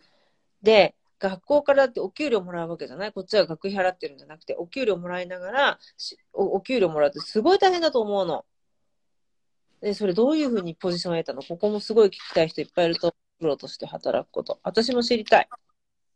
[0.63, 3.13] で、学校からってお給料もらうわけじゃない？
[3.13, 5.79] こっちは学費払ってるんじゃなくて、お給料もらいながら、
[6.35, 8.45] お給料もらうってすごい大変だと思うの。
[9.81, 11.43] で、それどういうふうにポジションを得たの？
[11.43, 14.59] ここもすごい聞きたい人いっぱいいると、プロとして働くこと。
[14.63, 15.49] 私も知りたい。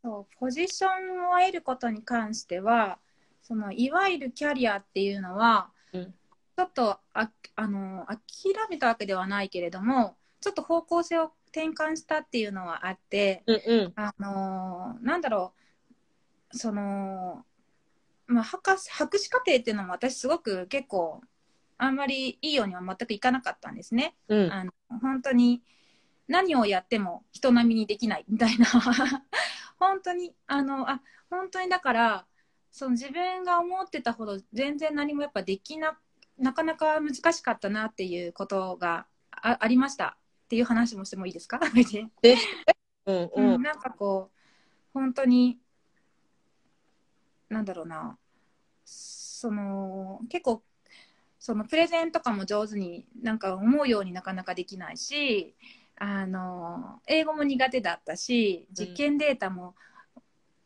[0.02, 2.98] そうポジションを得ることに関しては
[3.42, 6.14] そのいわゆるキャリアっていうのは、うん
[6.56, 8.18] ちょっとああの諦
[8.68, 13.92] めたわけではないけれどもちょっと方向性を転換したっていうのはあってうんうん。
[13.96, 15.52] あのなんだろ
[16.52, 17.44] うその、
[18.26, 21.20] まあ、博士博士課程っていうのも私すごく結構
[21.78, 24.14] あんまりいいようには全くいかなかったんですね。
[24.28, 24.52] うん。
[24.52, 25.62] あの本当に
[26.28, 28.66] 何をやっても人並みにできないみたいな
[29.78, 32.26] 本当にあのあ本当にだから
[32.70, 35.98] その自分が思ってたほど全然何もやっぱできな
[36.40, 40.16] なかなか難しかったなっていうことがあありました。
[40.44, 41.60] っていう話もしてもいいですか？
[42.22, 42.36] で、
[43.06, 44.38] うんううんん、なんかこう
[44.92, 45.60] 本当に
[47.48, 48.18] なんだろうな。
[48.84, 50.62] その結構
[51.38, 55.54] そのプレゼンとかも上手になんか思うようになかなかできないし
[55.96, 59.74] あの英語も苦手だったし実験データも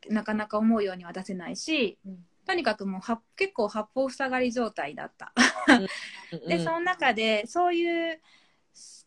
[0.08, 5.32] なかなか思うようには出せないし、うんとにかくもうは結構八方塞がり状態だった。
[6.48, 8.20] で、その中で、そういう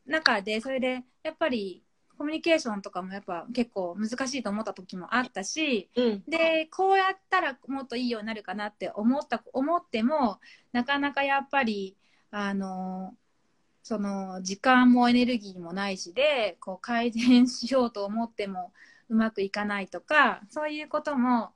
[0.05, 1.83] 中で、それで、やっぱり、
[2.17, 10.39] コミュニケーションとかもやっぱ結構難しいと思った時もあったし、うんで、こうやったらもっといいようになるかなって思った、思っても、
[10.71, 11.95] なかなかやっぱり、
[12.31, 13.15] あの、
[13.83, 18.73] その、時間もエネルギーもないしで、こう改善しようと思っても
[19.09, 21.53] うまくいかないとか、そういうことも、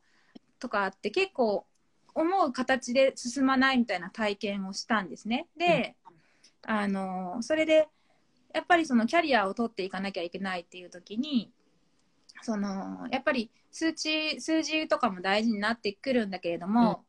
[0.59, 1.65] とかあって結構
[2.13, 5.47] 思う形で進まないみたいな体験をしたんですね。
[5.57, 5.95] で、
[6.63, 7.87] あのそれで
[8.53, 11.51] やっぱりそのキャリアを取っていかなきゃいけないっていう時に
[12.41, 17.03] そのやっぱり数値数字とかも大事になってくるんだけれども、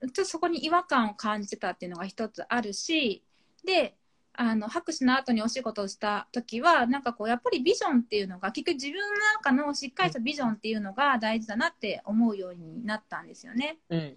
[0.00, 3.24] ちょっとそこに違和感を感じてたっていうのが一つあるし
[3.64, 3.96] で
[4.40, 13.78] あの博士の後にお仕事をした時はなんかこうやっぱりビジョンっていうのが結局自分の中のしっかりしたビジョンっていうのが大事だなって思うようになったんですよね。
[13.90, 14.16] うん。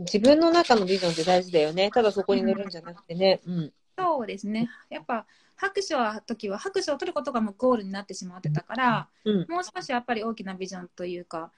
[0.00, 1.88] 自分の中のビジョンって大事だよね。
[1.92, 3.42] ただそこに乗るんじゃなくてね。
[3.46, 3.72] うん。
[3.96, 9.46] そうですねやっぱ拍手は時は拍手を取ることがもうゴールになってしまってたから、うん。
[9.48, 11.52] もう少しやっぱり大きなビジョンというか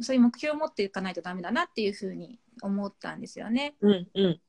[0.00, 3.74] そういう目標を持っていかないとダメだなっていうふうに思ったんですよね。
[3.80, 4.08] うん。
[4.12, 4.40] うん。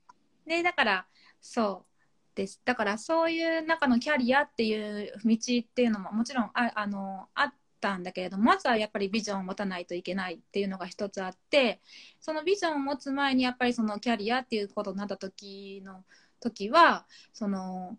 [0.46, 1.06] でだから
[1.40, 1.93] そう
[2.36, 2.62] です。
[2.66, 5.38] だからそういう中のキャリアっていう道っ
[5.74, 11.82] ていうのももちろんああのあったんだけれども、まずはやっぱりビジョンを持たないといけないっていうのが一つあって、
[12.20, 16.04] そのビジョンを持つ前にやっぱりそのキャリアっていうことになった時の
[16.40, 17.98] 時は、その、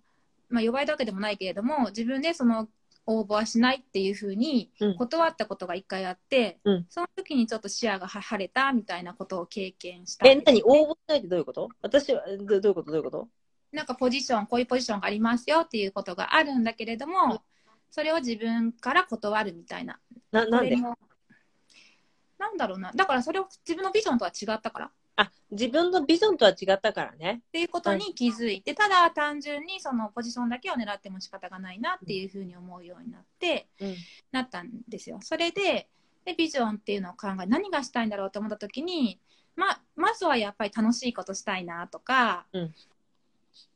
[0.48, 2.68] まあ弱いだけでもないけれども、自分でその
[3.06, 4.96] 応募はしないっていうふうにうん。
[4.96, 6.86] 断ったことが一回あって、うん。
[6.88, 10.62] その時にちょっと視野がは晴れたみたいなことを経験したんえ、何？
[10.64, 11.68] 応募しないってどういうこと？
[11.82, 12.90] 私は、どどういうこと？
[12.90, 13.28] どういうこと？
[13.74, 17.42] なんかポジション、こういうポジションがありますよっていうことがあるんだけれども、
[17.90, 19.98] それを自分から断るみたいな。
[20.32, 20.76] な、なんで？
[20.76, 22.92] なんだろうな。
[22.94, 24.86] だからそれを自分のビジョンとは違ったから。
[24.86, 27.42] っあ、自分のビジョンとは違ったからね。
[27.52, 33.96] ていうことに気づいて、ただ単純にそのポジションだけを狙っても仕方がないなっていうふうに思うようになって、うん。
[34.32, 35.18] なったんですよ。
[35.22, 35.88] それで、
[36.24, 39.20] でビジョンっていうのを考え、何がしたいんだろうと思った時に、
[39.56, 42.74] ま、まずはやっぱり楽しいことしたいなとか、うん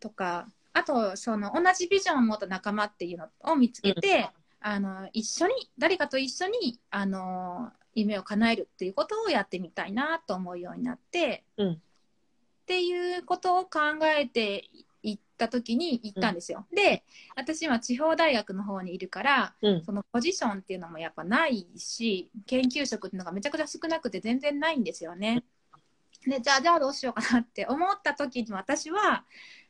[0.01, 11.83] とか、あと、その同じビジョンを持った仲間っていうのを見つけて、あの、一緒に、誰かと一緒に、あの、夢を叶えるっていうことをやってみたいなと思うようになって、うん
[12.69, 13.81] っていうことを考
[14.19, 14.69] えて
[15.03, 16.67] いった時に行ったんですよ。
[16.71, 17.03] で、
[17.35, 19.83] 私今地方大学の方にいるから、うん。
[19.87, 25.45] そのポジションっていうのもやっぱないし、研究職っていうのがめちゃくちゃ少なくて全然ないんですよね。
[26.27, 29.25] で、じゃあ、じゃあどうしようかなって思った時に私は、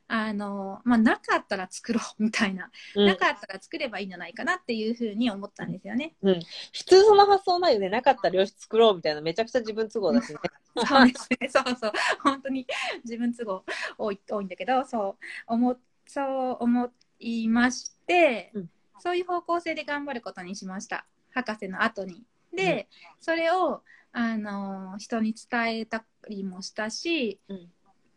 [0.09, 6.15] あの、まあ、なかったら作ろうみたいな、うんなかったら作ればいいんじゃないかなっていうふうに思ったんですよね。
[6.23, 7.91] 普通その発想ないよね。
[7.91, 10.39] なかったらよし作ろうみたいなめちゃくちゃ自分都合だしね。
[10.87, 11.49] そうですね。
[11.49, 11.93] そうそう。
[12.23, 12.67] 本当に
[13.05, 13.65] 自分都合
[13.99, 16.91] 多い多いんだけど、そう思そう思
[17.21, 21.07] いまして、うんそういう方向性で頑張ることにしました。
[21.31, 22.25] 博士の後に。
[22.53, 22.89] で、
[23.21, 27.71] それをあの人に伝えたりもしたし、うん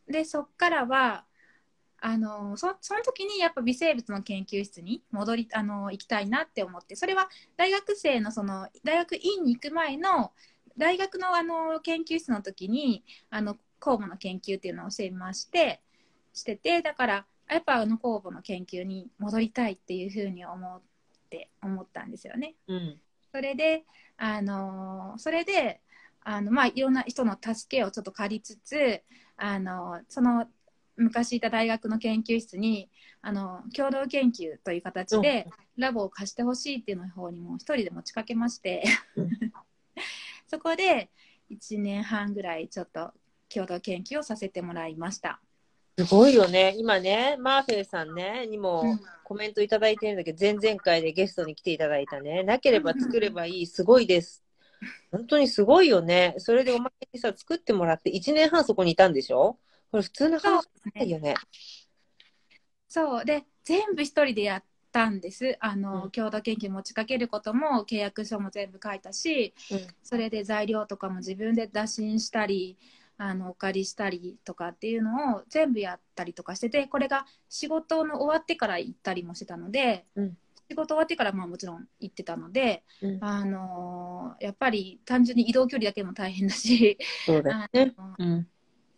[0.08, 1.24] でそっからは
[2.02, 10.32] あのそその時にやっぱ微生物の研究室に戻りあの行きたいなって思ってそれは大学生のその大学院に行く前の
[10.78, 15.82] 大学のあの研究室の時にあの酵母の研究っていうのを教えまして
[16.34, 20.82] しててだからやっぱあの酵母の研究に戻りたいっていうふうに思っ
[21.30, 22.56] て思ったんですよね。
[22.68, 23.00] うん。
[23.32, 23.84] それで、
[24.18, 25.82] あのそれで、
[26.24, 29.02] あのまあ、いろんな人の助けをちょっと借りつつ、
[29.36, 30.48] あのその
[30.98, 32.90] 昔いた大学の研究室に
[33.22, 38.84] あの共同研究という形でラボを貸してほしいっていうの方にも一人で持ちかけまして、
[39.16, 39.30] うん
[40.48, 41.10] そこで
[41.50, 43.14] 1年半ぐらいちょっと
[43.48, 45.40] 共同研究をさせてもらいました。
[45.98, 46.74] すごいよね。
[46.78, 52.44] 今ね、マーフェルさんね、にうもんコメントいただいてるんだけど、前々回でゲストに来ていただいたね。
[52.44, 54.44] なければ作ればいい、すごいです。
[55.12, 56.36] 本当にすごいよね。
[56.38, 59.58] それでおまけにさ、作ってもらって1年半そこにいたんでしょ？
[59.92, 61.36] これ普通な話ないよね。
[62.88, 63.26] そう。
[63.26, 65.58] で全部一人でやったんです。
[65.60, 66.12] あの、うん。
[66.12, 69.54] 共同研究持ちかけることも契約書も全部書いたし
[70.04, 72.78] それで材料とかも自分で打診したり
[73.18, 80.38] あのお借りしたりとかっていうのを全部やったりとかしててこれが仕事の終わってから行ったりもしてたので、うん。
[80.70, 83.18] 仕事終わってからまあもちろん行ってたので、うん。
[83.22, 87.94] あのやっぱり単純に移動距離だけでも大変だし、そうだよね。
[87.98, 88.48] あのうん。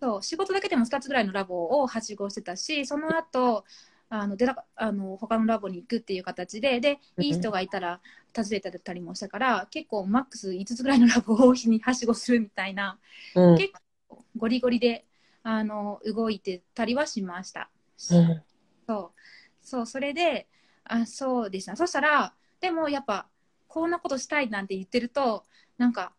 [0.03, 3.63] そう仕事だけでも2つぐらいのラボをはしごしてたしその後
[4.09, 4.45] あので
[4.75, 8.01] あの他のラボに行くっていう形ででいい人がいたら
[8.35, 12.99] 訪ねたりもしたから結構マックス5つぐらいのラボを日にはしごするみたいな
[13.33, 13.57] うん。
[13.57, 13.71] 結
[14.09, 15.05] 構ゴリゴリで
[15.41, 17.69] あの動いてたりはしました。
[18.11, 18.41] うん
[18.85, 19.19] そう
[19.61, 20.47] そうそれで
[20.83, 23.27] あそうですねそしたらでもやっぱ
[23.69, 25.45] こんなことしたいなんて言ってると
[25.77, 26.11] なんか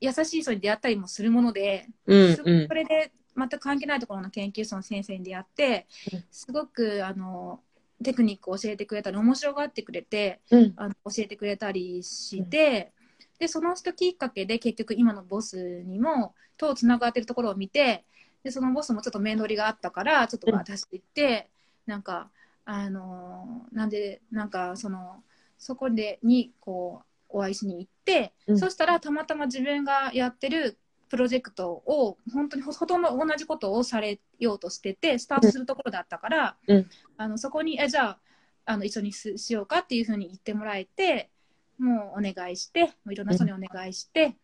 [0.00, 6.24] 優しい人に出会ったりもするもので、うんすごくそれで全く関係ないところの研究室の先生に出会ってうん。
[6.30, 7.60] すごくあの
[8.02, 10.72] テクニックを教えてくれたり面白がってくれてうん。
[10.76, 12.92] あの教えてくれたりして、
[13.38, 18.04] でその人きっかけで結局今のボスにもとつながってるところを見て
[18.42, 20.54] でそのボスもちょっと面取りがあったからちょっとうん。
[20.56, 21.48] 私行って、
[21.86, 22.30] なんか
[22.64, 25.22] あのなんでなんかその
[25.58, 28.58] そこでにこうお会いしに行って、うん。
[28.58, 36.90] そしたらたまたま自分がやってるプロジェクトを本当にほほとんど同じことをされようとしててスタートするところだったから、うん。
[37.16, 38.18] あのそこにえじゃあ
[38.66, 41.30] あの一緒にすしようかっていうふうに言ってもらえて
[41.78, 44.36] もうお願いしてもういろんな人にお願いして、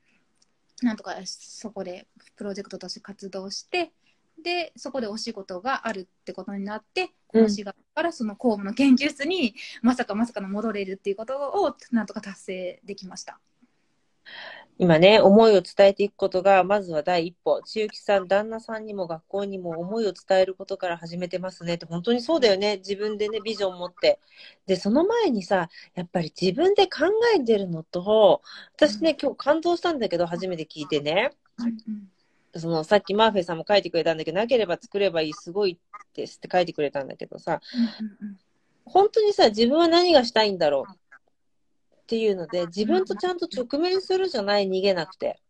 [0.83, 2.07] なんとかそこで
[2.37, 3.93] プロジェクトとして活動して
[4.43, 13.41] でそこでお仕事があるってことになってこの4月からその公務の研究室にまさかまさかの戻れるっていうことをなんとか達成できました。
[14.77, 17.63] 今ね、思いを伝えていくことが、まずは第一歩。
[17.63, 22.79] 千雪さん、旦那さんにも学校にも思いを伝えることから始めてますねって、本当にそうだよね。
[22.79, 24.19] 自分でね、ビジョン持って。
[24.67, 27.05] で、その前にさ、やっぱり自分で考
[27.37, 28.43] えてるのと、
[28.75, 31.31] 私ね、今日感動したんだけど、初めて聞いてね。
[32.57, 35.79] その、さっきマーフェイさんも書いてくれたんだけど、なければ作ればいい、すごい
[36.15, 37.61] ですって書いてくれたんだけどさ、
[38.85, 40.97] 本当にさ、自分は何がしたいんだろうっ
[42.07, 45.41] ていうので、自分とちゃんと直面するじゃない、逃げなくて。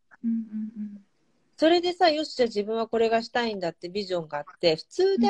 [1.57, 5.28] それでさ、よし、じゃあ自分はこれがしたいんだってビジョンがあって、普通で、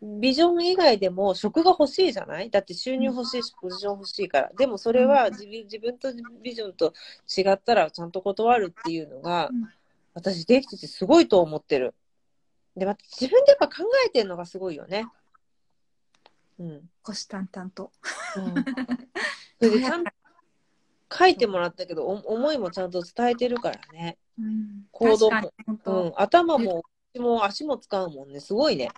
[0.00, 2.50] ビジョン以外でも職が欲しいじゃない？
[2.50, 4.50] だって収入欲しいし、ポジション欲しいから。
[4.56, 6.92] でもそれは自分自分とビジョンと
[7.36, 9.50] 違ったらちゃんと断るっていうのが、
[10.14, 11.94] 私できててすごいと思ってる。
[12.76, 15.06] で、また自分でやっぱ考えてるのがすごいよね。
[16.58, 16.90] うん。
[17.04, 17.92] 虎視眈々と。
[18.36, 18.54] うん。
[19.58, 20.10] それでちゃんと
[21.12, 24.18] 書いてもらったけど、思いもちゃんと伝えてるからね。
[24.38, 25.52] うん、行動も、
[25.84, 28.40] うん、頭も口も足も使うもんね。
[28.40, 28.90] すごいね。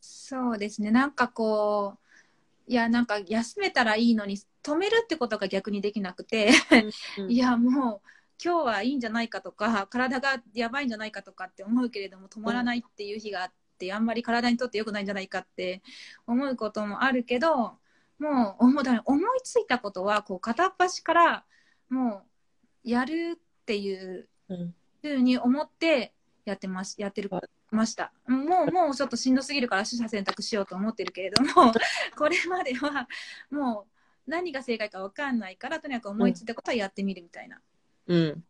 [0.00, 0.90] そうですね。
[0.90, 6.50] なんかこう、いや、なんか休めたらいいのに、止めるってことが逆にできなくて、
[7.18, 8.08] うん、 いや、もう、
[8.42, 15.82] 今日はいいんじゃないかとか、体がやばいんじゃないかとかって思うけれども、止まらないっていう日があって、あんまり体にとって良くないんじゃないかって
[16.26, 17.78] 思うこともあるけど、
[18.18, 21.44] もう思思いついたことはこう片っ端から
[21.88, 22.24] も
[22.84, 24.28] うやるっていう
[25.02, 26.12] ふうに思って
[26.44, 27.30] やってますやってる
[27.70, 28.12] ました。
[28.26, 31.72] もうもうちょっとしんどすぎるから取捨選択しようと思ってるけれども
[32.16, 33.06] これまでは
[33.50, 33.86] も
[34.26, 37.56] う何が正解か分かんないからとにかく思いついたことはやってみるみたいな。
[37.56, 37.62] うん、
[38.08, 38.44] うん、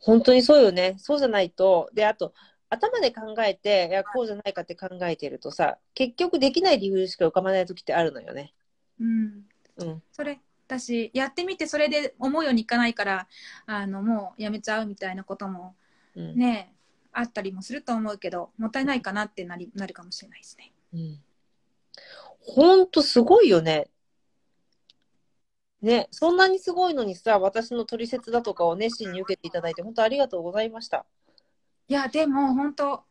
[0.00, 0.96] 本当にそうよね。
[0.98, 2.34] そうじゃないとであと
[2.70, 8.52] 頭で考えていやこうじゃないかって考えてるとさ結局できない理由しか浮かばない時ってあるのよね。
[9.00, 9.42] うん、
[9.78, 13.28] うん、それ私やってみてそれで思うようにいかないから
[13.66, 15.74] あのもうやめちゃうみたいなことも
[16.14, 16.72] ね、
[17.14, 20.72] うん、あったりもすると思うけどもったいないかなってなりなるかもしれないですね。
[20.94, 21.20] うん、
[22.40, 23.88] ほんとすごいよね。
[25.84, 31.04] ね、そんなにすごいのにさ、私の取説だとかを熱心に受けていただいて、本当ありがとうございました。
[31.88, 33.04] いや、でも本当、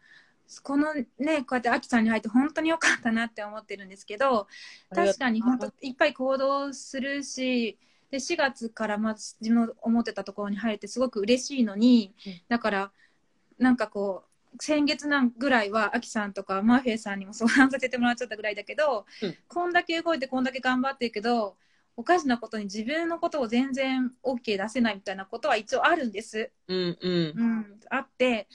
[0.64, 1.06] このね、
[1.42, 4.48] こうやってアキさんに入って本当に良かったなって思ってるんですけど、
[4.90, 7.78] 確かに本当いっぱい行動するし、
[8.10, 12.14] で4月からまず自分の思ってたところに入れてすごく嬉しいのに、
[12.50, 12.92] だから
[13.60, 21.56] なんかこう先月なんぐらいはアキさんとかマーフェイさんにも相談させてもらっちゃったぐらいだけど、うん、こんだけ動いてこんだけ頑張ってるけど
[21.96, 26.52] おかしなことに自分のことを全然 OK 出せないみたいなことは一応あるんです。
[26.68, 28.48] うんうん、うん、あって。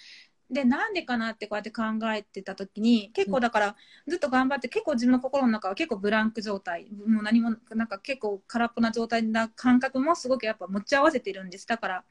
[0.50, 3.76] でなんでかなってこうやって考えてた時に結構だから
[4.06, 6.86] ずっと頑張って結構自分の心の中は結構ブランク状態。
[7.06, 11.66] もう何もなんか結構空っぽな状態な感覚もすごくやっぱ持ち合わせてるんです。
[11.66, 12.04] だから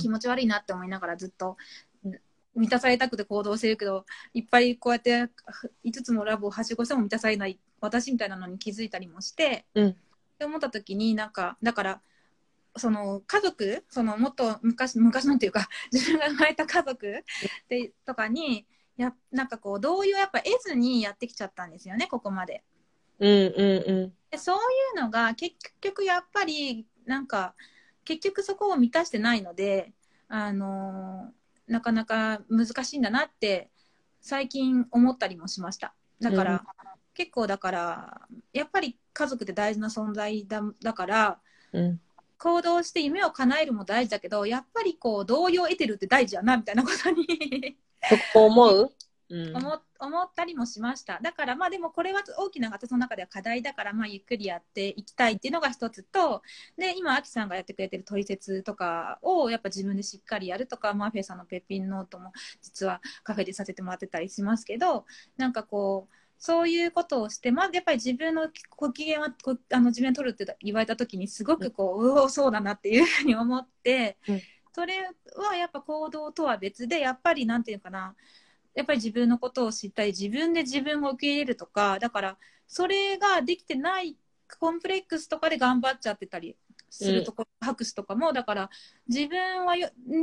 [0.00, 1.56] 気持ち悪いなって思いながらずっと
[2.56, 5.28] 満たされたくて行動してるけどいっぱいこうやって
[5.84, 9.96] 5つのラブをはしごしても満たされない私みたいなのに気づいたりもして、うん、
[10.34, 12.00] って思った時になんかだから
[12.76, 17.24] その家族そのもっと昔昔なんていうか 自分が生まれた家族
[17.68, 18.66] でとかに
[18.96, 22.64] やなんかこう同意をやっぱ得ずにやってきちゃったんですよねここまで。
[23.20, 27.54] うんうんうん、でそういうのが結局やっぱりなんか
[28.04, 29.92] 結局そこを満たしてないので、
[30.28, 33.70] あのー、なかなか難しいんだなって
[34.20, 35.94] 最近思ったりもしました。
[36.20, 36.60] だから、うん、
[37.14, 41.38] 結構だからやっぱり家族って大事な存在だだから、
[41.72, 42.00] うん、
[42.38, 47.26] 行動して夢を叶えるも大事だけどやっぱりこう同意を得てるって大事やなみたいなことに
[48.08, 48.92] そこ思う、
[49.30, 51.18] うん、思思ったりもしました。
[51.22, 56.42] だからまあでもこれは大きな私の中では課題だからまあゆっくりやっていきたいっていうのが一つと
[56.76, 65.06] で今アキさんがやってくれてる取説とかをやっぱ自分でしっかりやるとかマーフェイさんのペッピンノートも実はカフェでさせてもらってたりしますけど
[65.38, 69.34] なんかこうそういうことをして、まあ、やっぱり自分のご機嫌は
[69.72, 74.42] あの自分で取るって言われた時にすごくこう、うん、うおそうだなっていうふうに思って、うん、
[74.74, 78.14] それはやっぱ行動とは別でやっぱりなんていうかな
[78.74, 84.16] やっぱり自分のことを知ったり自分で自分を受け入れるとかだからそれができてない
[84.60, 86.56] コンプレックスとかで頑張っちゃってたり
[86.90, 88.70] するところ、うん、拍手とかもだから
[89.08, 89.74] 自分は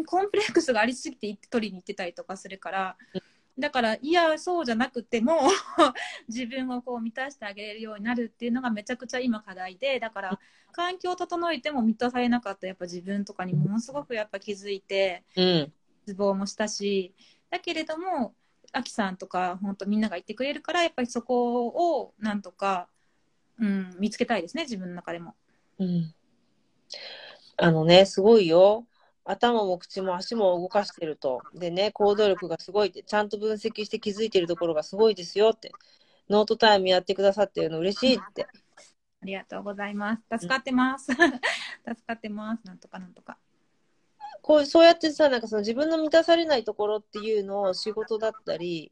[0.06, 3.22] コンプレックスがありすぎて取りに行ってたりとかするから、うん
[3.62, 5.40] だからいやそうじゃなくても
[6.28, 10.40] 自分をこう満たしてあげれるようになるっていうのがめちゃくちゃ今課題でだから
[10.74, 15.74] 環境を整えても満たされなかったやっぱ自分とかにものすごくやっぱ気づいて、うん、
[16.06, 17.14] 絶望もしたし
[17.50, 18.34] だけれども
[18.74, 22.90] あきさんとか本当みんなが言ってくれるからやっぱりそこをなんとか、
[23.60, 25.36] うん、見つけたいですね自分の中でも。
[25.80, 26.14] うん
[27.64, 28.88] あのね、すごいよ。
[29.32, 31.42] 頭も口も足も動かしてると。
[31.54, 35.72] でね、行動力がすごいって、ちゃんと分析して気づいてるところがすごいですよって。
[36.30, 38.48] ノートタイムやってくださってるの嬉しいって。
[39.22, 40.40] ありがとうございます。
[40.40, 41.06] 助かってます。
[41.14, 41.22] 助
[42.08, 42.66] かってます。
[42.66, 43.38] なんとかなんとか。
[44.42, 48.92] こうそうやってさ、なんかその自分の満たされないところっていうのを仕事だったり、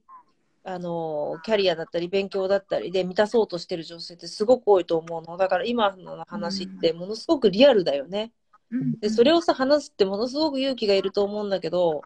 [0.63, 8.31] あのキャリアだったり勉強だったりで満たそうとしてる女性ってすごく多いと思うのだから今の話ってものすごくリアルだよね。
[8.71, 12.01] うんでそれをさ話すってものすごく勇気がいると思うんだけど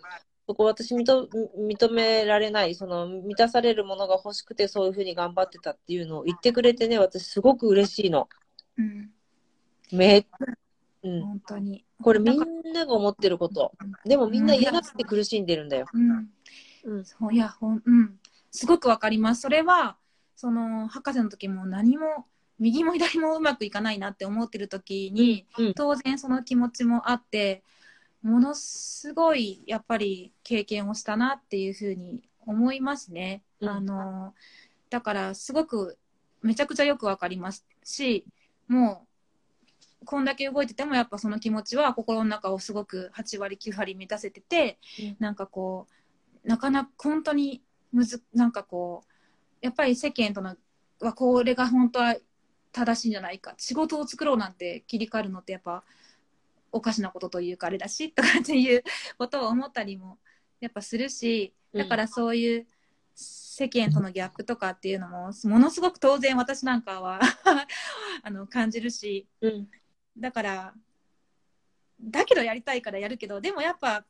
[0.47, 8.27] そこ私認認められないその満たされるものが欲しくてそういうふうに頑張ってたっていうのを言ってくれてね私すごく嬉しいの。
[8.77, 9.09] うん、
[9.91, 10.25] め
[11.03, 11.85] うん、本当に。
[12.01, 13.73] これみんなが思ってること。
[14.05, 15.85] でもみんな嫌がって苦しんでるんだよ。
[15.93, 16.29] うん、
[16.85, 18.19] うんそういやほん、うん、
[18.51, 19.41] すごくわかります。
[19.41, 19.97] それは
[20.35, 22.25] その博士の時も何も
[22.63, 25.73] 右も左もうまくいかないなって思ってる時に、うん。
[25.73, 27.61] 当然その気持ちもあって
[28.21, 33.43] ものすごいやっぱり経験をしたなっていうふうに思いますね。
[33.59, 33.69] うん。
[33.69, 34.33] あの
[34.89, 35.97] だからすごく
[36.41, 38.25] めちゃくちゃよくわかりますし
[38.67, 39.05] も
[40.01, 45.15] うこんだけ動いててもやっぱその気持ちは心の中をすごく8割9割満たせてて、うん。
[45.19, 45.87] なんかこ
[46.45, 47.61] うなかなか本当に
[47.91, 49.09] むずなんかこう
[49.59, 50.55] やっぱり世間との
[51.01, 52.15] はこれが本当は
[52.73, 53.53] 正しいんじゃないか。
[53.57, 55.83] 仕事を作ろうなんて切り替えるのってやっぱ
[56.71, 58.83] おかしなことというかあれだしとかっていう
[59.17, 60.17] ことを思ったりも
[60.59, 62.67] やっぱするしだからそういう
[63.15, 67.19] 世間とのギャップとかっていうのもものすごく当然私なんかは
[68.23, 69.27] あの感じるし。
[69.41, 69.69] うん。
[70.17, 70.73] だから
[72.01, 74.05] だけどやりたいからやるけどでもやっぱ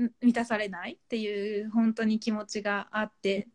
[0.00, 3.48] ん満たされないっていう本当に気持ちがあって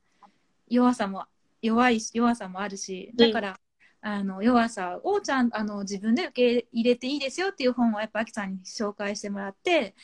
[0.68, 1.26] 弱さも
[1.61, 3.59] 弱いし弱さもあるしだから、
[4.06, 9.95] あの弱さをちゃんあの自分で受け入れていいですよっていう本をやっぱあきさんに紹介してもらって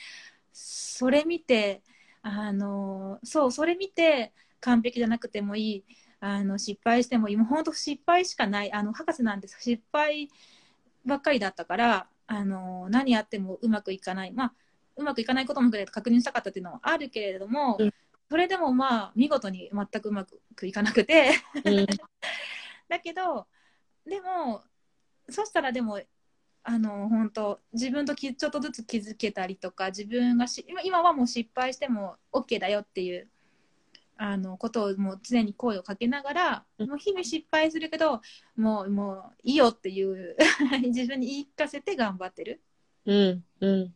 [0.53, 1.83] それ見て
[2.21, 5.85] あのそうそれ見て完璧じゃなくてもいい
[6.21, 7.37] あの失敗してもいい。
[7.37, 8.73] もう本当失敗しかない。
[8.73, 9.57] あの博士なんです。
[9.61, 10.29] 失敗
[11.05, 14.31] ばっかりだったからあの何やってもうまくいかない。
[14.31, 14.53] まあ
[14.97, 17.93] うまくいかないことも確認したかったっていうのはあるけれども、うん。
[18.29, 20.25] それでもまあ見事に全くうま
[20.55, 21.31] くいかなくて。
[21.63, 21.85] うん。
[22.89, 23.47] だけど
[24.09, 24.63] でも
[25.29, 25.99] そしたらでも
[26.63, 33.27] あの本当自分ときちょっとずつ気づけたりとか自分がし今今はもう失敗しても OK だよっていう
[34.17, 36.89] あのことをもう常に声をかけながら、うん。
[36.89, 38.21] もう日々失敗するけど
[38.57, 40.35] もうもういいよっていう
[40.83, 42.61] 自分に言い聞かせて頑張ってる。
[43.05, 43.93] うんうん。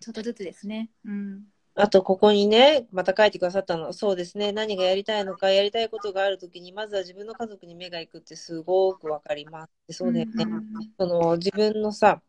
[0.00, 0.90] ちょっとずつですね。
[1.04, 1.44] うん
[1.78, 3.92] あと、ここにね、また書いてくださったの。
[3.92, 4.50] そうですね。
[4.50, 9.98] 何がやりたいのか、やりたいことがあるときに、まずは自分の家族に目が行くってすごくわかります。
[9.98, 10.46] そうだよね。
[10.98, 12.22] その、自分のさ、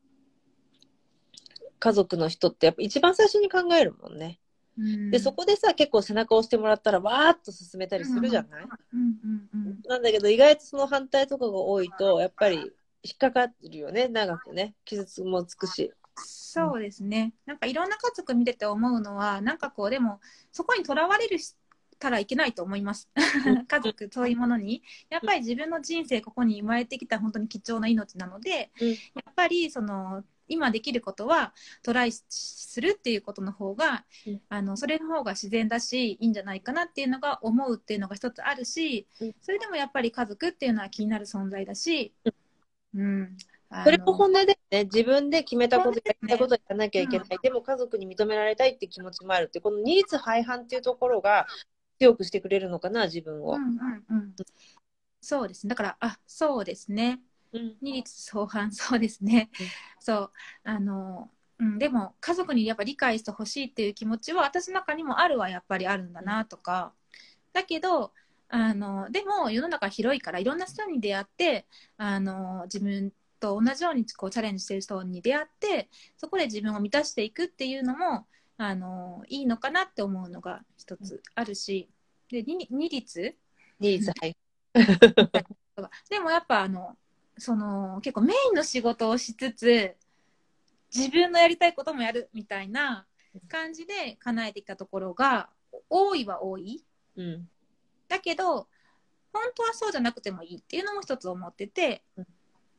[1.80, 4.41] 家族の人ってやっぱ一番最初に考えるもんね。
[4.78, 8.68] うんで、そこでさ、結構背中を押してもらったら、わーっと進めたりするじゃない、
[9.88, 14.10] なんだけど、意外とその反対とかが多いと、やっぱり引っかかってるよね。
[14.10, 14.76] 長くね。
[14.84, 15.93] 傷つもつくし。
[16.18, 17.34] そうですね。
[17.45, 20.20] なんかいろんな家族見てて思うのは、なんかこう、でも、
[20.51, 21.55] そこにとらわれるし
[21.99, 23.09] たらいけないと思います。
[23.68, 24.84] 家族、そういうものに。
[25.09, 28.95] やっぱり自分の人生、ここに生まれてきた本当に貴重な命なので、うんや
[29.30, 31.53] っぱり、その、今できることは
[31.84, 42.13] トライするっていうことの方が、うんあのそれの方が自然だしいいんじゃないかなっていうのが思うっていうのが一つあるし、うんそれでもやっぱり家族っていうのは気になる存在だし、
[42.93, 43.38] うん、
[43.84, 47.28] それも本音でね、自分で決めたこと、や本音ですねりたいことやらなきゃいけない。
[47.41, 51.47] でも家族に認められたいって気持ちもあるって、この二律背反っていうところが
[51.99, 53.55] 強くしてくれるのかな、自分を。
[53.55, 54.36] うんうんうん、
[55.22, 55.70] そうですね。
[55.70, 57.20] だから、あ、そうですね。
[57.53, 59.49] うん二律相反、そうですね。
[59.59, 59.68] うん
[59.99, 60.32] そう、
[60.63, 66.93] あの、うん、でも家族にやっぱ理解してほしいっていう気持ちは私の中にもあるはやっぱりあるんだなとか、
[67.53, 68.11] だけど
[68.49, 71.65] あのでも世の中広いからいろんな人に出会って
[71.97, 78.28] あの自分と同じようにこうチャレンジしてる人に出会ってそこで自分を満たしていくっていうのも
[78.58, 81.90] あのいいのかなって思うのが一つあるし
[82.30, 83.36] で二二律？
[83.80, 84.36] 二律背
[86.10, 86.98] でもやっぱあの
[87.38, 89.96] その結構メインの仕事をしつつ
[90.94, 93.06] 自分のやりたいこともやるみたいな
[93.48, 95.50] 感じで叶えてきたところが
[95.90, 96.84] 多いは多い。
[97.16, 97.50] うん。
[98.08, 98.68] だけど
[99.34, 102.28] 本当はそうじゃなくてもいいっていうのも一つ思ってて、うん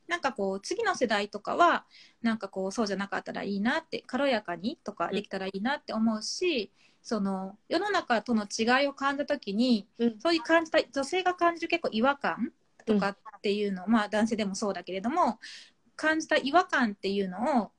[0.09, 1.85] なんかこう次の世代とかは
[2.21, 10.19] なんかこうそうじゃなかったらいいなって軽やかにとかできたらいいなって思うし、その世の中との違いを感じた時に、うん。
[10.19, 12.51] そういう感じた女性が感じる結構違和感
[12.85, 15.39] とかっていうの、まあ男性でもそうだけれども
[15.95, 17.71] 感じた違和感っていうのを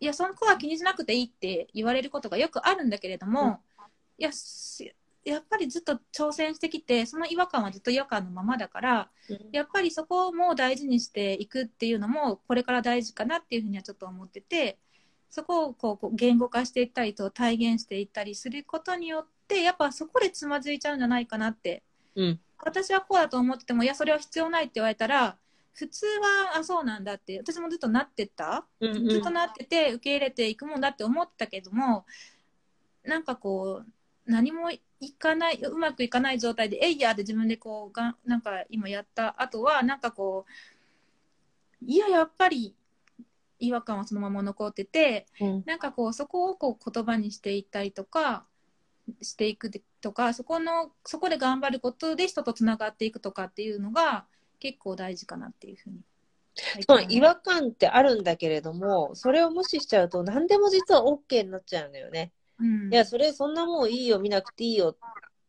[0.00, 3.50] いや、その子は気にしなくていいって言われることがよくあるんだけれども、うん。
[4.18, 4.84] いや、す
[5.24, 9.10] やっぱりずっと挑戦してきて、その違和感はずっと違和感のままだから、
[9.52, 14.78] やっぱりそこも大事にしていくっていうのも、これから大事かなっていうふうにはちょっと思ってて、
[15.30, 21.82] そこをこう言語化していったりと体現していったりすることによって、やっぱそこでつまずいちゃうんじゃないかなって
[22.14, 22.40] うん。
[22.60, 25.36] 私はこうだと思ってても、いや、それは必要ないって言われたら、
[25.74, 28.66] 普通は、あ、そうなんだって、私もずっとなってた？
[28.80, 32.04] うんうんずっとなってて、受け入れていくもんだって思ったけども、
[33.04, 33.90] なんかこう、
[34.28, 34.80] 何もい
[35.18, 40.44] かない、うまくいかない状態で、えいやって自分でこう、がんなんか今やった後は、なんかこ
[41.82, 42.74] う、いや、やっぱり
[43.58, 48.44] 違和感はそのまま残ってて、うんなんかこう、そこをこう言葉にしていったりとか、
[49.22, 49.70] していく
[50.02, 54.26] とか、そこの、そこで頑張ることで人とつながっていくとかっていうのが
[54.60, 56.00] 結構大事かなっていうふうに。
[56.86, 62.32] その違和感ってあるんだけれども、それを無視しちゃうと何でも実は OK になっちゃうんだよね。
[62.58, 64.96] うん、いや、それそんなもんいいよ、見なくていいよ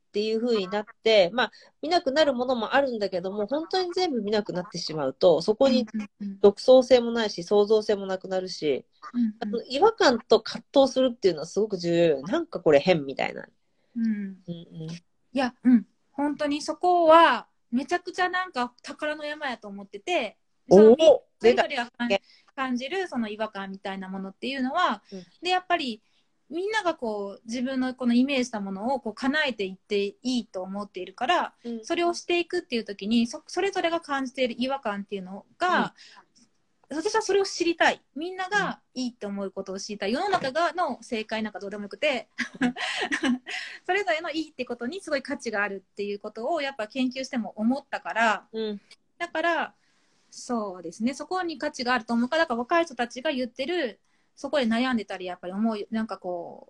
[0.10, 1.51] っていう風になって、まあ、
[1.82, 5.88] 見なくなるものもあるんだけども、本当に全部見なくなってしまうと、そこに
[6.41, 12.22] 独創性もないし、創造性もなくなるし、うんあの違和感と葛藤するっていうのはすごく重要よ。
[12.24, 13.47] なんかこれ変みたいな。
[13.95, 14.05] うん。
[14.05, 14.51] うんう
[14.86, 14.89] ん。
[14.91, 14.99] い
[15.34, 20.38] や、うん、本当にそこはめちゃくちゃなんか宝の山やと思ってて、
[20.70, 20.95] そのおお
[21.39, 21.64] それ出た。
[21.64, 22.10] ぞれが感
[22.55, 25.26] 感じるその違和感みたいなものっていうのは、うん。
[25.41, 26.01] でやっぱり
[26.49, 31.85] みんながこう自分のこのイメージしたものをこう叶えていっていいと思っているからうん。
[31.85, 35.93] それをしていくっていう時にそそれぞれが感じている違和感っていうのが、
[36.91, 38.01] 私はそれを知りたい。
[38.15, 40.11] みんながいいと思うことを知りたい。
[40.11, 42.27] 世の中がの正解なんかどうでもよくて
[43.85, 48.81] それぞれのいいってことにすごい価値があるっていうことをやっぱ研究しても思ったからうん。
[49.19, 49.73] だから
[50.31, 51.13] そうですね。
[51.13, 53.99] そこに価値があると思うからだから若い人たちが言ってる
[54.39, 56.69] そこで悩んでたりやっぱり思うなんかこ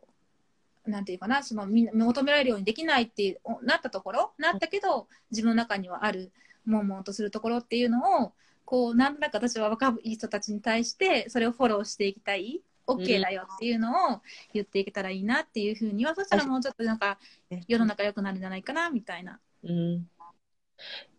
[0.87, 6.31] うなんていうかなそのみ求められるようにできないってなったところなったけど自分の中にはある
[6.65, 8.33] 悶々とするところっていうのを
[8.65, 17.19] こうなんとなく私は若い人たちに対してそれをフォローしていきたい OK だよっていうのを言っていけたらいいなっていうふうには、そしたらもうちょっとなんか
[17.67, 19.39] 世の中良くなるんじゃないかなみたいな。
[19.63, 20.07] うん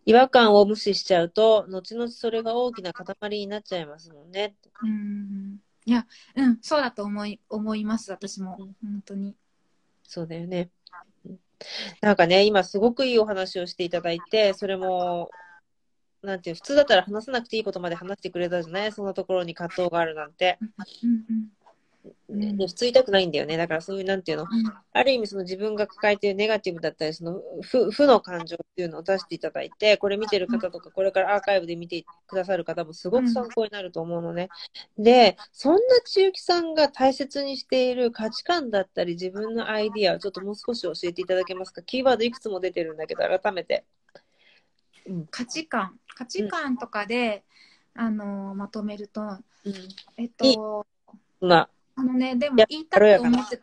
[0.05, 4.55] 違和感を無視しちゃうと、後々それが大きな塊になっちゃいますもんね。
[4.83, 6.05] うんいや、
[6.35, 8.57] うん、そうだと思い思います、私も。
[8.59, 9.35] うん本当に。
[10.03, 10.69] そうだよね。
[11.25, 11.39] うん
[12.01, 15.29] なんかね、今すごくいいお話をしていただいて、それも、
[16.23, 18.91] なんていう、普通だったら話さなくていいことまで話してくれたじゃない？
[18.91, 20.57] そんなところに葛藤があるなんて。
[20.61, 20.69] うん
[21.07, 21.47] うん
[22.29, 23.57] うんで普通言いたくないんだよね。
[23.57, 34.49] だからそういう、なんていうの、うんある意味その自分が抱えているネガティブだったり、その負負の感情っていうのを出していただいて、これ見てる方とか、これからアーカイブで見てくださる方もすごく参考になると思うのね。
[34.97, 41.81] で、そんな千雪さんが大切にしている価値観だったり、自分のアイディアをちょっともう少し教えていただけますか？
[41.83, 43.85] キーワードいくつも出てるんだけど、改めて。
[45.05, 45.27] うん。
[45.27, 47.45] 価値観価値観とかで、
[47.93, 49.39] あのまとめると、うん。
[50.17, 50.85] えっと、
[51.39, 51.69] そんな、
[52.01, 53.61] あのね、でも言いたいと思って、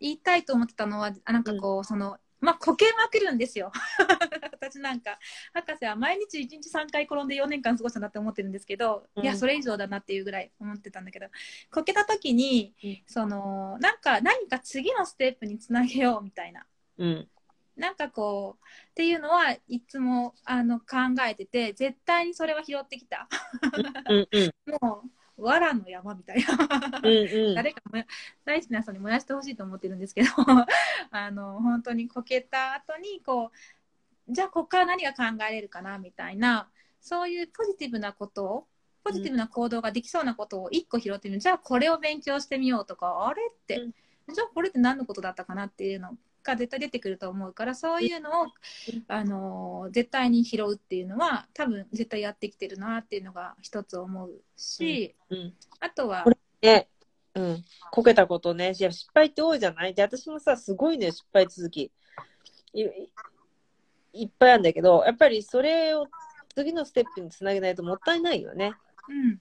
[0.00, 3.70] 言いたいと思ってたのは、あなんかこう、その、まあ、こけまくるんですよ。
[4.50, 5.16] 私なんか、
[5.54, 11.28] 博士は毎日1日3回転んで4年間過ごしたなって思ってるんですけど、うんいや、それ以上だなっていうぐらい思ってたんだけど、
[11.70, 16.66] こけた時に、うんその、なんか、何か次のステップにつなげようみたいな。
[16.98, 17.28] うん。
[17.76, 20.96] なんかこう、っていうのはいつもあの考
[21.28, 23.28] えてて、絶対にそれは拾ってきた。
[24.08, 24.20] うん。
[24.20, 24.28] う
[25.42, 25.44] ん。
[25.44, 27.00] もう、藁の山みたいな。
[27.02, 27.08] うん。
[27.08, 27.54] うん。
[27.54, 28.04] 誰かも
[28.44, 30.28] 大好きな人に燃やしてほしいと思ってるんですけど
[31.10, 33.50] あの本当にこけた後にこ
[34.28, 36.68] うじゃあここから何が考えれるかなみたいな
[37.00, 38.68] そういうポジティブなことを
[39.04, 43.92] ポジティブな行動ができそうなことを一個拾ってみる、じゃあこれを勉強してみようとかあれって、うん
[44.32, 48.50] じゃあこれって何のことだったかなっていうのが絶対出てくると思うからそういうのを、うん
[49.08, 55.54] あの絶対に拾うっていうのは多分絶対やってきてるなっていうのが一つ思うし、うん。
[55.80, 56.24] あとは
[56.60, 56.88] ね、
[57.34, 57.64] うん。
[57.90, 58.72] こけたことね。
[58.78, 59.94] いや、失敗って多いじゃない？
[59.94, 61.90] で、私もさ、すごいね、失敗続き。
[62.72, 62.82] い
[64.12, 66.06] いっぱいあるんだけど、やっぱりそれを
[66.54, 68.72] 次のステップにつなげないともったいないよね。
[69.08, 69.40] うん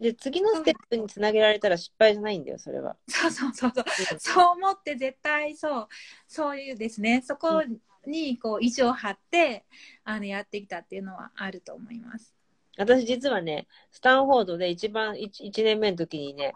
[0.00, 2.96] で、次のステップにつなげられたら失敗じゃないんだよ、それは。
[3.08, 3.84] そうそうそうそう。
[4.18, 5.88] そう思って絶対そう、
[6.26, 7.62] そういうですね、そこ
[8.06, 9.64] にこう意地を張って、
[10.04, 12.34] あの、やってきたっていうのはあると思います。
[12.76, 16.54] 私実はね、スタンフォードで一番 1, 年目の時にね、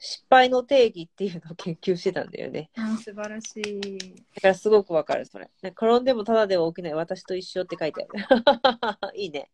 [0.00, 2.68] 失敗の定義っていうのを研究してたんだよね。
[2.76, 3.98] あ素晴らしい。
[4.34, 5.48] だからすごくわかる、それ。
[5.62, 9.14] ね転んでもただでは起きない私と一緒って書いてある。
[9.16, 9.50] いいね。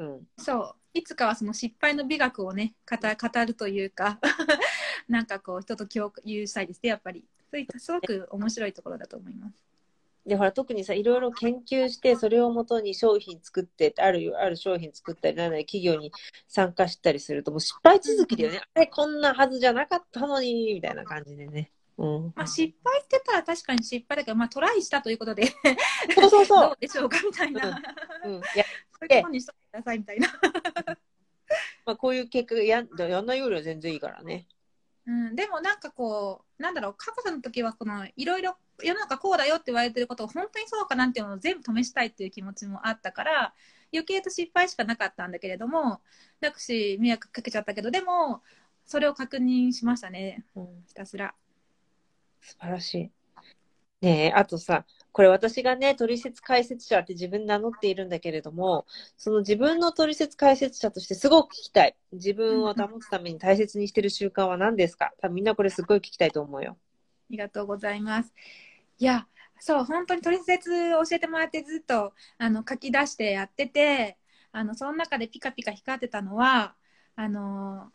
[0.00, 0.26] うん。
[0.38, 4.18] そういつかはその失敗の美学をね語語るというか
[5.08, 9.70] なんかこう人と共有したいですねやっぱりそういったすごく面白いところだと思います
[10.26, 16.12] で、ほら、特にさ、いろいろ研究して、それをもとに商品作って、ある、ある商品作ったり、なんなり企業に
[16.46, 18.60] 参加したりすると、もう失敗続きだよね。
[18.74, 21.72] あれ、こんなはずじゃなかったのに、みたいな感じでね。
[22.00, 22.32] うん。
[22.34, 25.46] まあ失敗って言ったら確かに失敗だけどまあトライしたということで
[26.14, 26.76] そうそうそうどう。
[26.80, 27.80] でしょうかみたいな、
[28.24, 28.32] うん。
[28.36, 28.64] いや、
[28.98, 30.28] そういうことにしといてくださいみたいな
[31.84, 34.46] まあ、こういう結果やん、やんないよりは全然いいからね。
[35.06, 43.54] うん、でもなんかこう、なんだろう、過去の時はこのいろいろ世の中こうだよって言われてることを本当にそうかなんていうのを全部試したいっていう気持ちもあったから、
[43.92, 46.00] 余計と失敗しかなかったんだけれども、
[46.40, 48.42] なくし迷惑かけちゃったけど、でも、
[48.86, 50.84] それを確認しましたね、うん。
[50.86, 51.34] ひたすら。
[52.40, 53.10] 素晴らしい。
[54.00, 58.86] ねえ、あとさ、これ私がね、取説解説者って自分名乗っているんだけれども、
[59.18, 61.96] その自分の取説解説者としてすごく聞きたい。
[62.12, 65.12] 自分を保つために大切にしてる習慣は何ですか？
[65.20, 66.76] 多分みんなこれすごい聞きたいと思うよ。
[66.78, 68.32] ありがとうございます。
[68.98, 69.26] いや、
[69.58, 74.16] そう、本当に取説教えてもらってずっとあの書き出してやってて、
[74.52, 76.74] あのその中でピカピカ光ってたのは、
[77.16, 77.92] あの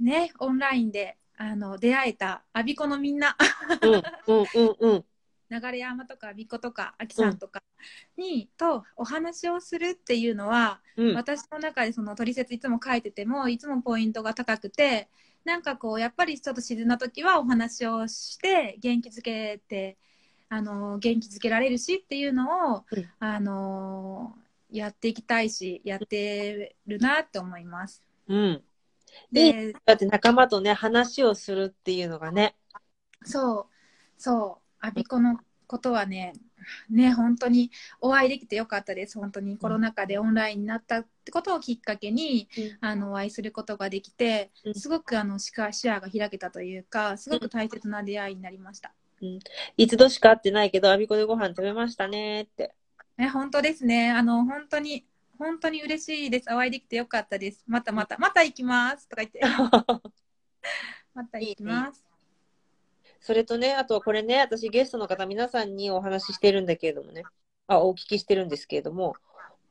[0.00, 3.36] ね、オンラインであの出会えたアビコのみんな、
[3.82, 4.46] うん、うん、
[4.80, 5.04] うん、うん。
[5.48, 7.62] 流山とかアビコとかアキさんとか
[8.16, 15.08] に、とお話をするっていうのは、うん、私の中でその取説いつも書いててもいつもポイントが高くて
[15.44, 19.96] なんかこうやっぱりちょっと静んだ時はお話をして元気づけて
[20.48, 24.36] あの元気づけられるしっていうのを、うんあの
[24.68, 28.02] やっていきたいしやってるなって思います。
[28.28, 28.62] うん。
[29.32, 32.56] でだって仲間とね、話をするっていうのがね。
[33.24, 33.66] そう
[34.18, 34.86] そう。
[34.86, 36.32] アビコのことはね
[36.88, 39.18] ね本当にお会いできてよかったです。
[39.18, 42.48] 本当にコロナ禍でオンラインになったってことをきっかけに、
[42.80, 44.74] あのお会いすることができてうん。
[44.74, 48.92] すごくあの視界視野が開けたというかすごく大切な出会いになりました。
[49.76, 52.74] 一度しか会ってないけど、アビコでご飯食べましたねって。
[53.16, 54.10] ね本当ですね。
[54.10, 55.06] あの本当に
[55.38, 56.46] 本当に嬉しいです。
[56.52, 57.64] お会いできてよかったです。
[57.66, 58.18] またまた。
[58.18, 59.08] また行きます。
[59.08, 59.40] とか言って。
[61.14, 62.04] また行きます。
[63.20, 67.24] それとね、あとはこれね、私ゲストの方皆さんにお話ししてるんだけれどもね、
[67.66, 69.14] あ、お聞きしてるんですけれども、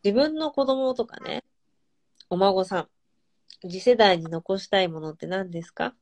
[0.03, 1.43] 自分の子供とかね、
[2.29, 2.89] お孫さん、
[3.61, 5.95] 次世代に残したいものって何ですか？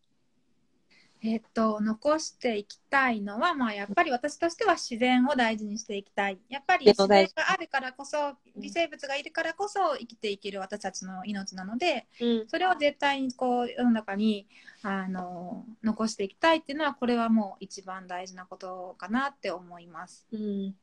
[1.25, 6.37] えっと、残していきたいのは、まあ、やっぱり私としては自然を大事にしていきたい。
[6.49, 8.17] やっぱり自然があるからこそ、
[8.57, 12.47] 微生物がいるからこそ生きていける私たちの命なので、うん。
[12.49, 14.47] それを絶対にこう世の中に
[14.81, 20.27] あの残していきたいっていうのは、これはもう一番大事なことかなって思います。
[20.33, 20.75] うん、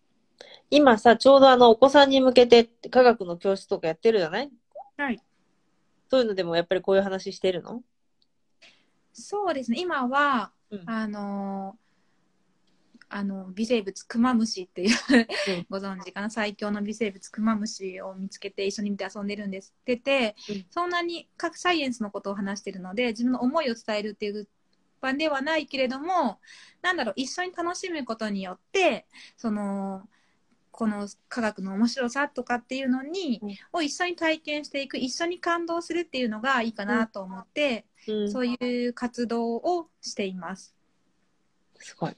[0.71, 4.51] 今さ、ちょうどあの、お子さんに向けて科学の教室とかやってるじゃない？
[4.97, 5.21] はい。
[6.11, 7.83] そういうのでもやっぱりこういう話してるの？
[9.13, 10.83] そうですね、今は、うん。
[10.87, 11.77] あの
[13.13, 14.97] あの微生物クマムシっていう、
[15.49, 15.67] うん。
[15.69, 16.31] ご存知かな？
[16.31, 20.67] 最強の微生物クマムシを見つけて一緒に見て遊んでるんですってて、うん。
[20.71, 24.47] そんなに核サイエンスのことを話してるので自分の思いを伝えるっていう
[25.01, 26.39] 場ではないけれども
[26.83, 29.07] なんだろう一緒に楽しむことによって
[29.37, 30.03] その
[30.71, 33.57] この科学の面白さとかっていうのに、うん。
[33.73, 38.33] を一緒に体験していく一緒に感動するっていうのがいいかなと思って、うん。
[38.33, 40.75] そういう活動をしています。
[41.79, 42.17] すごい。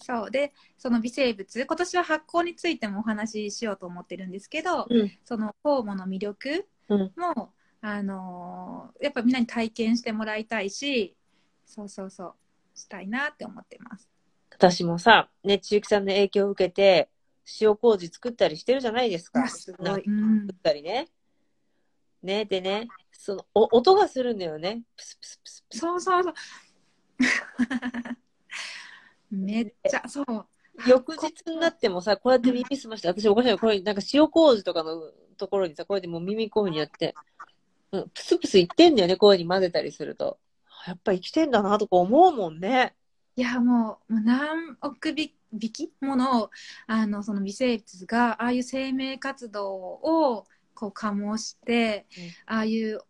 [0.00, 5.10] そうでその微生物今年は発酵についてもお話ししようと思ってるんですけど、うん。
[5.24, 11.16] その酵母の魅力うんも、あのーやっぱみんなに体験してもらいたいし
[11.64, 12.34] そうそうそう
[12.74, 14.08] したいなって思ってます。
[14.50, 17.08] 私もさ、ね、千雪さんの影響を受けて、
[17.60, 19.46] 塩麹作ったりしてるじゃないですか。
[19.48, 21.08] すごい、うん作ったりね。
[22.22, 22.88] ね、でね、
[23.24, 24.82] その、お音がするんだよね。
[24.96, 25.80] プスプスプスプス。
[25.80, 26.34] そうそうそう
[29.30, 30.46] めっちゃそう
[30.86, 35.00] 翌日になってもさ、こうやって耳すまして、私おかしいのこれ、なんか塩麹とかの
[35.38, 37.14] ところにさ、こうやってもう耳こういうふうにやって、
[37.92, 40.38] うん、プスプス言ってんだよね、こういうふうに混ぜたりすると。
[40.86, 42.94] やっぱ生きてんだなとか思うもんね。
[43.36, 46.50] いやもうもう何億匹匹もの
[46.86, 52.06] あのその微生物がああいう生命活動をこう醸して、
[52.46, 53.00] ああいう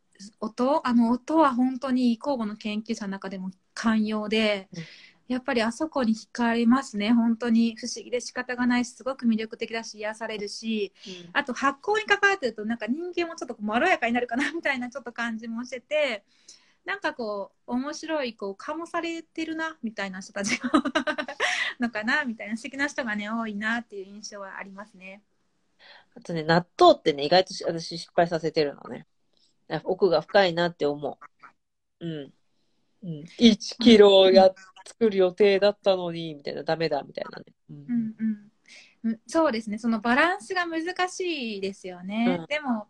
[0.41, 0.87] 音？
[0.87, 4.83] あの音は本当に酵母の研究者の中でも寛容で、うん。
[5.27, 7.13] やっぱりあそこに惹かれますね。
[7.13, 7.77] 本当に。
[7.77, 10.93] 不思議で仕方がないしすごく魅力的だし癒されるし
[11.33, 16.25] あと発酵に関わってるとなんか人間もちょっとまろやかになるかなみたいなちょっと感じもしてて
[16.85, 20.71] なんかこう面白いこう醸されてるなみたいな人たちが
[21.81, 25.23] のかなみたいな素敵な人がね多いなっていう印象はありますね。
[26.17, 29.07] あとね、納豆ってね、意外とし私失敗させてるのね。
[29.71, 31.19] あ奥が深いなって思
[32.01, 32.07] う。
[32.07, 32.33] うん。
[33.03, 34.51] うん、1キロや、
[34.87, 37.45] 作る予定だったのに、みたいな、ダメだ、みたいなね。
[37.71, 38.51] うんうんうん
[39.05, 42.87] うん、そうですねそのバランスが難しいですよね、うんでも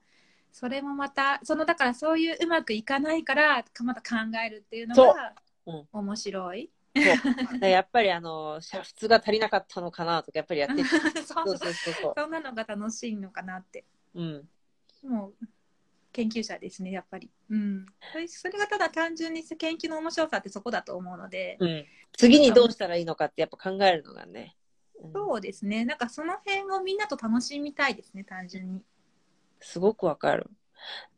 [0.52, 4.14] それもまたそのだからそういううまくいかないからまた考
[4.46, 5.34] えるっていうのが
[5.66, 10.84] うん面白い、だからやっぱりあの、煮沸が足りなかったのかなとか、やっぱりやってて。
[11.26, 12.14] そうそうそうそうそう。
[12.16, 14.48] そんなのが楽しいのかなってうん。
[15.02, 15.46] もう
[16.14, 17.86] 研究者ですねやっぱり、うん、
[18.28, 21.84] それがただ単純に研究の面白さってそこだと思うので、うん。
[22.16, 24.56] 次にどうしたらいいのかってやっぱ考えるのがね。
[25.02, 25.12] うん。
[25.12, 25.84] そうですね。
[25.84, 28.82] なんかその辺をみんなと楽しみたいですね単純に。
[29.60, 30.48] すごくわかる。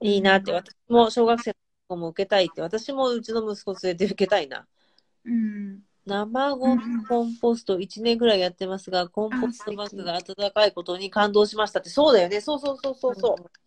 [0.00, 1.54] いいなって、私も小学生の
[1.88, 4.66] 子も受けたいって、私もうちの息子連れて受けたいな。
[5.24, 5.80] うん。
[6.06, 12.40] 生ゴミコンポスト1年ぐらいやってますが、コンポストバッグが温かいことに感動しましたって、そうだよね。
[12.40, 13.65] そうそうそうそうそう。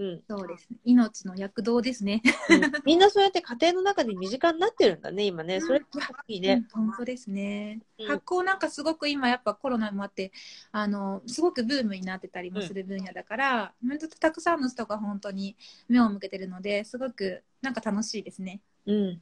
[0.00, 0.22] うん。
[0.26, 5.60] そうですね命の躍動ですねうんみんなそうやって家庭の中で身近になってるんだね、今ね。
[5.60, 5.82] それ
[6.26, 6.64] いいね。
[6.72, 10.32] うん本当ですね、うん発酵なんかすごく今やっぱコロナもあって
[10.72, 15.54] あのすごくブームになってたりもする分野だから、本当たくさんの人が本当に
[15.88, 18.60] 目を向けてるのですごくなんか楽しいですね。
[18.86, 19.20] うん。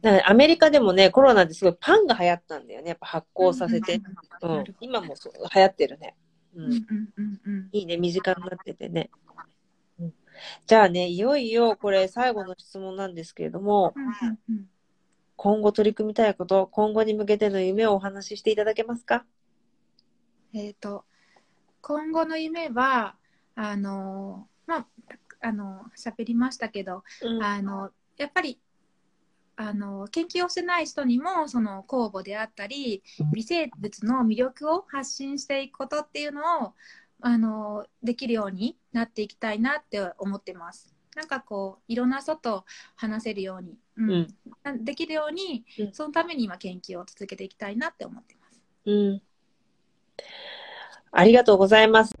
[0.00, 2.88] だからアメリカでもね、コロナですごいパンが流行ったんだよね。
[2.88, 4.00] やっぱ発酵させて。
[4.42, 4.64] うん。
[4.80, 6.16] 今もそう流行ってるね。
[6.54, 6.72] ううんん。
[6.72, 9.10] うんうんうんいいね、身近になっててね。
[10.60, 14.66] うん、じゃあね、いよいよこれ最後の質問なんですけれども、うんうんうん
[15.40, 19.24] 今後取り組みたいこと、今後に向けての夢をお話ししていただけますか？
[20.52, 21.04] えっ、と
[21.80, 23.14] 今後の夢は
[23.54, 24.86] あのまあ
[25.40, 27.40] あの喋りましたけどうん。
[27.40, 28.58] あのやっぱり
[29.54, 36.72] あの研究をしてない人にもその酵母であったり微生物の魅力を発信していくことっていうのを
[37.20, 40.94] あのできるようになっていきたいなって思ってます。
[41.16, 42.64] なんかこういろんな人と
[42.94, 44.28] 話せるように、うんうん
[44.62, 48.60] なできるように、うんそのために今研究を続けていきたいなって思ってます。
[48.86, 49.22] うん。
[51.10, 52.14] ありがとうございます。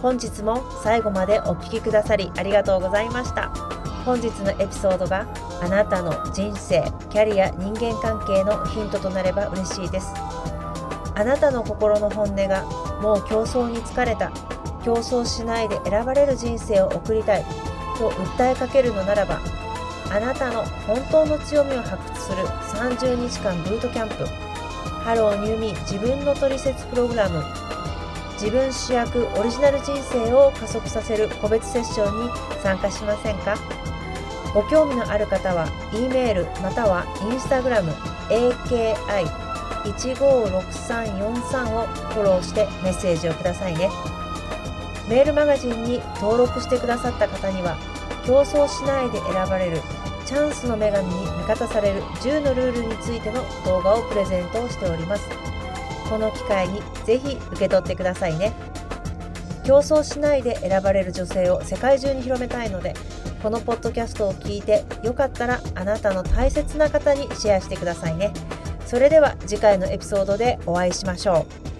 [0.00, 3.50] 本日も最後までお聞きくださりありがとうございました
[4.04, 5.28] 本日のエピソードが
[5.60, 10.08] あなたの人生キャリア人間関係のヒントとなれば嬉しいです
[11.14, 12.64] あなたの心の本音が
[13.02, 14.30] もう競争に疲れた。
[14.84, 17.44] 競争しないで選ばれる人生を送りたい。
[17.98, 19.40] と訴えかけるのならば
[20.10, 24.24] あなたの本当の強みを発掘する30日間ブートキャンプ。
[25.04, 27.44] Hello New Me 自分のトリセツプログラム。
[28.34, 32.30] 自分主役オリジナル人生を加速させる個別セッションに
[32.62, 33.56] 参加しませんか？
[34.54, 37.92] ご興味のある方は E メールまたは Instagram
[38.30, 38.96] ak
[39.84, 43.90] 156343をフォローしてメッセージをくださいね。
[45.08, 47.76] メールマガジンに登録してくださった方には
[48.24, 49.78] 競争しないで選ばれる
[50.24, 55.28] チャンスの女神に味方される10のルールについての動画をプレゼントをしております。
[56.08, 58.52] この機会にぜひ受け取ってくださいね。
[59.64, 62.94] 競争しないで選ばれる女性を世界中に広めたいので
[63.42, 68.32] このポッドキャストを聞いてよかったらあなたの大切な方にシェアしてくださいね。
[68.90, 71.46] それでは次回のエピソードでお会いしましょ
[71.78, 71.79] う。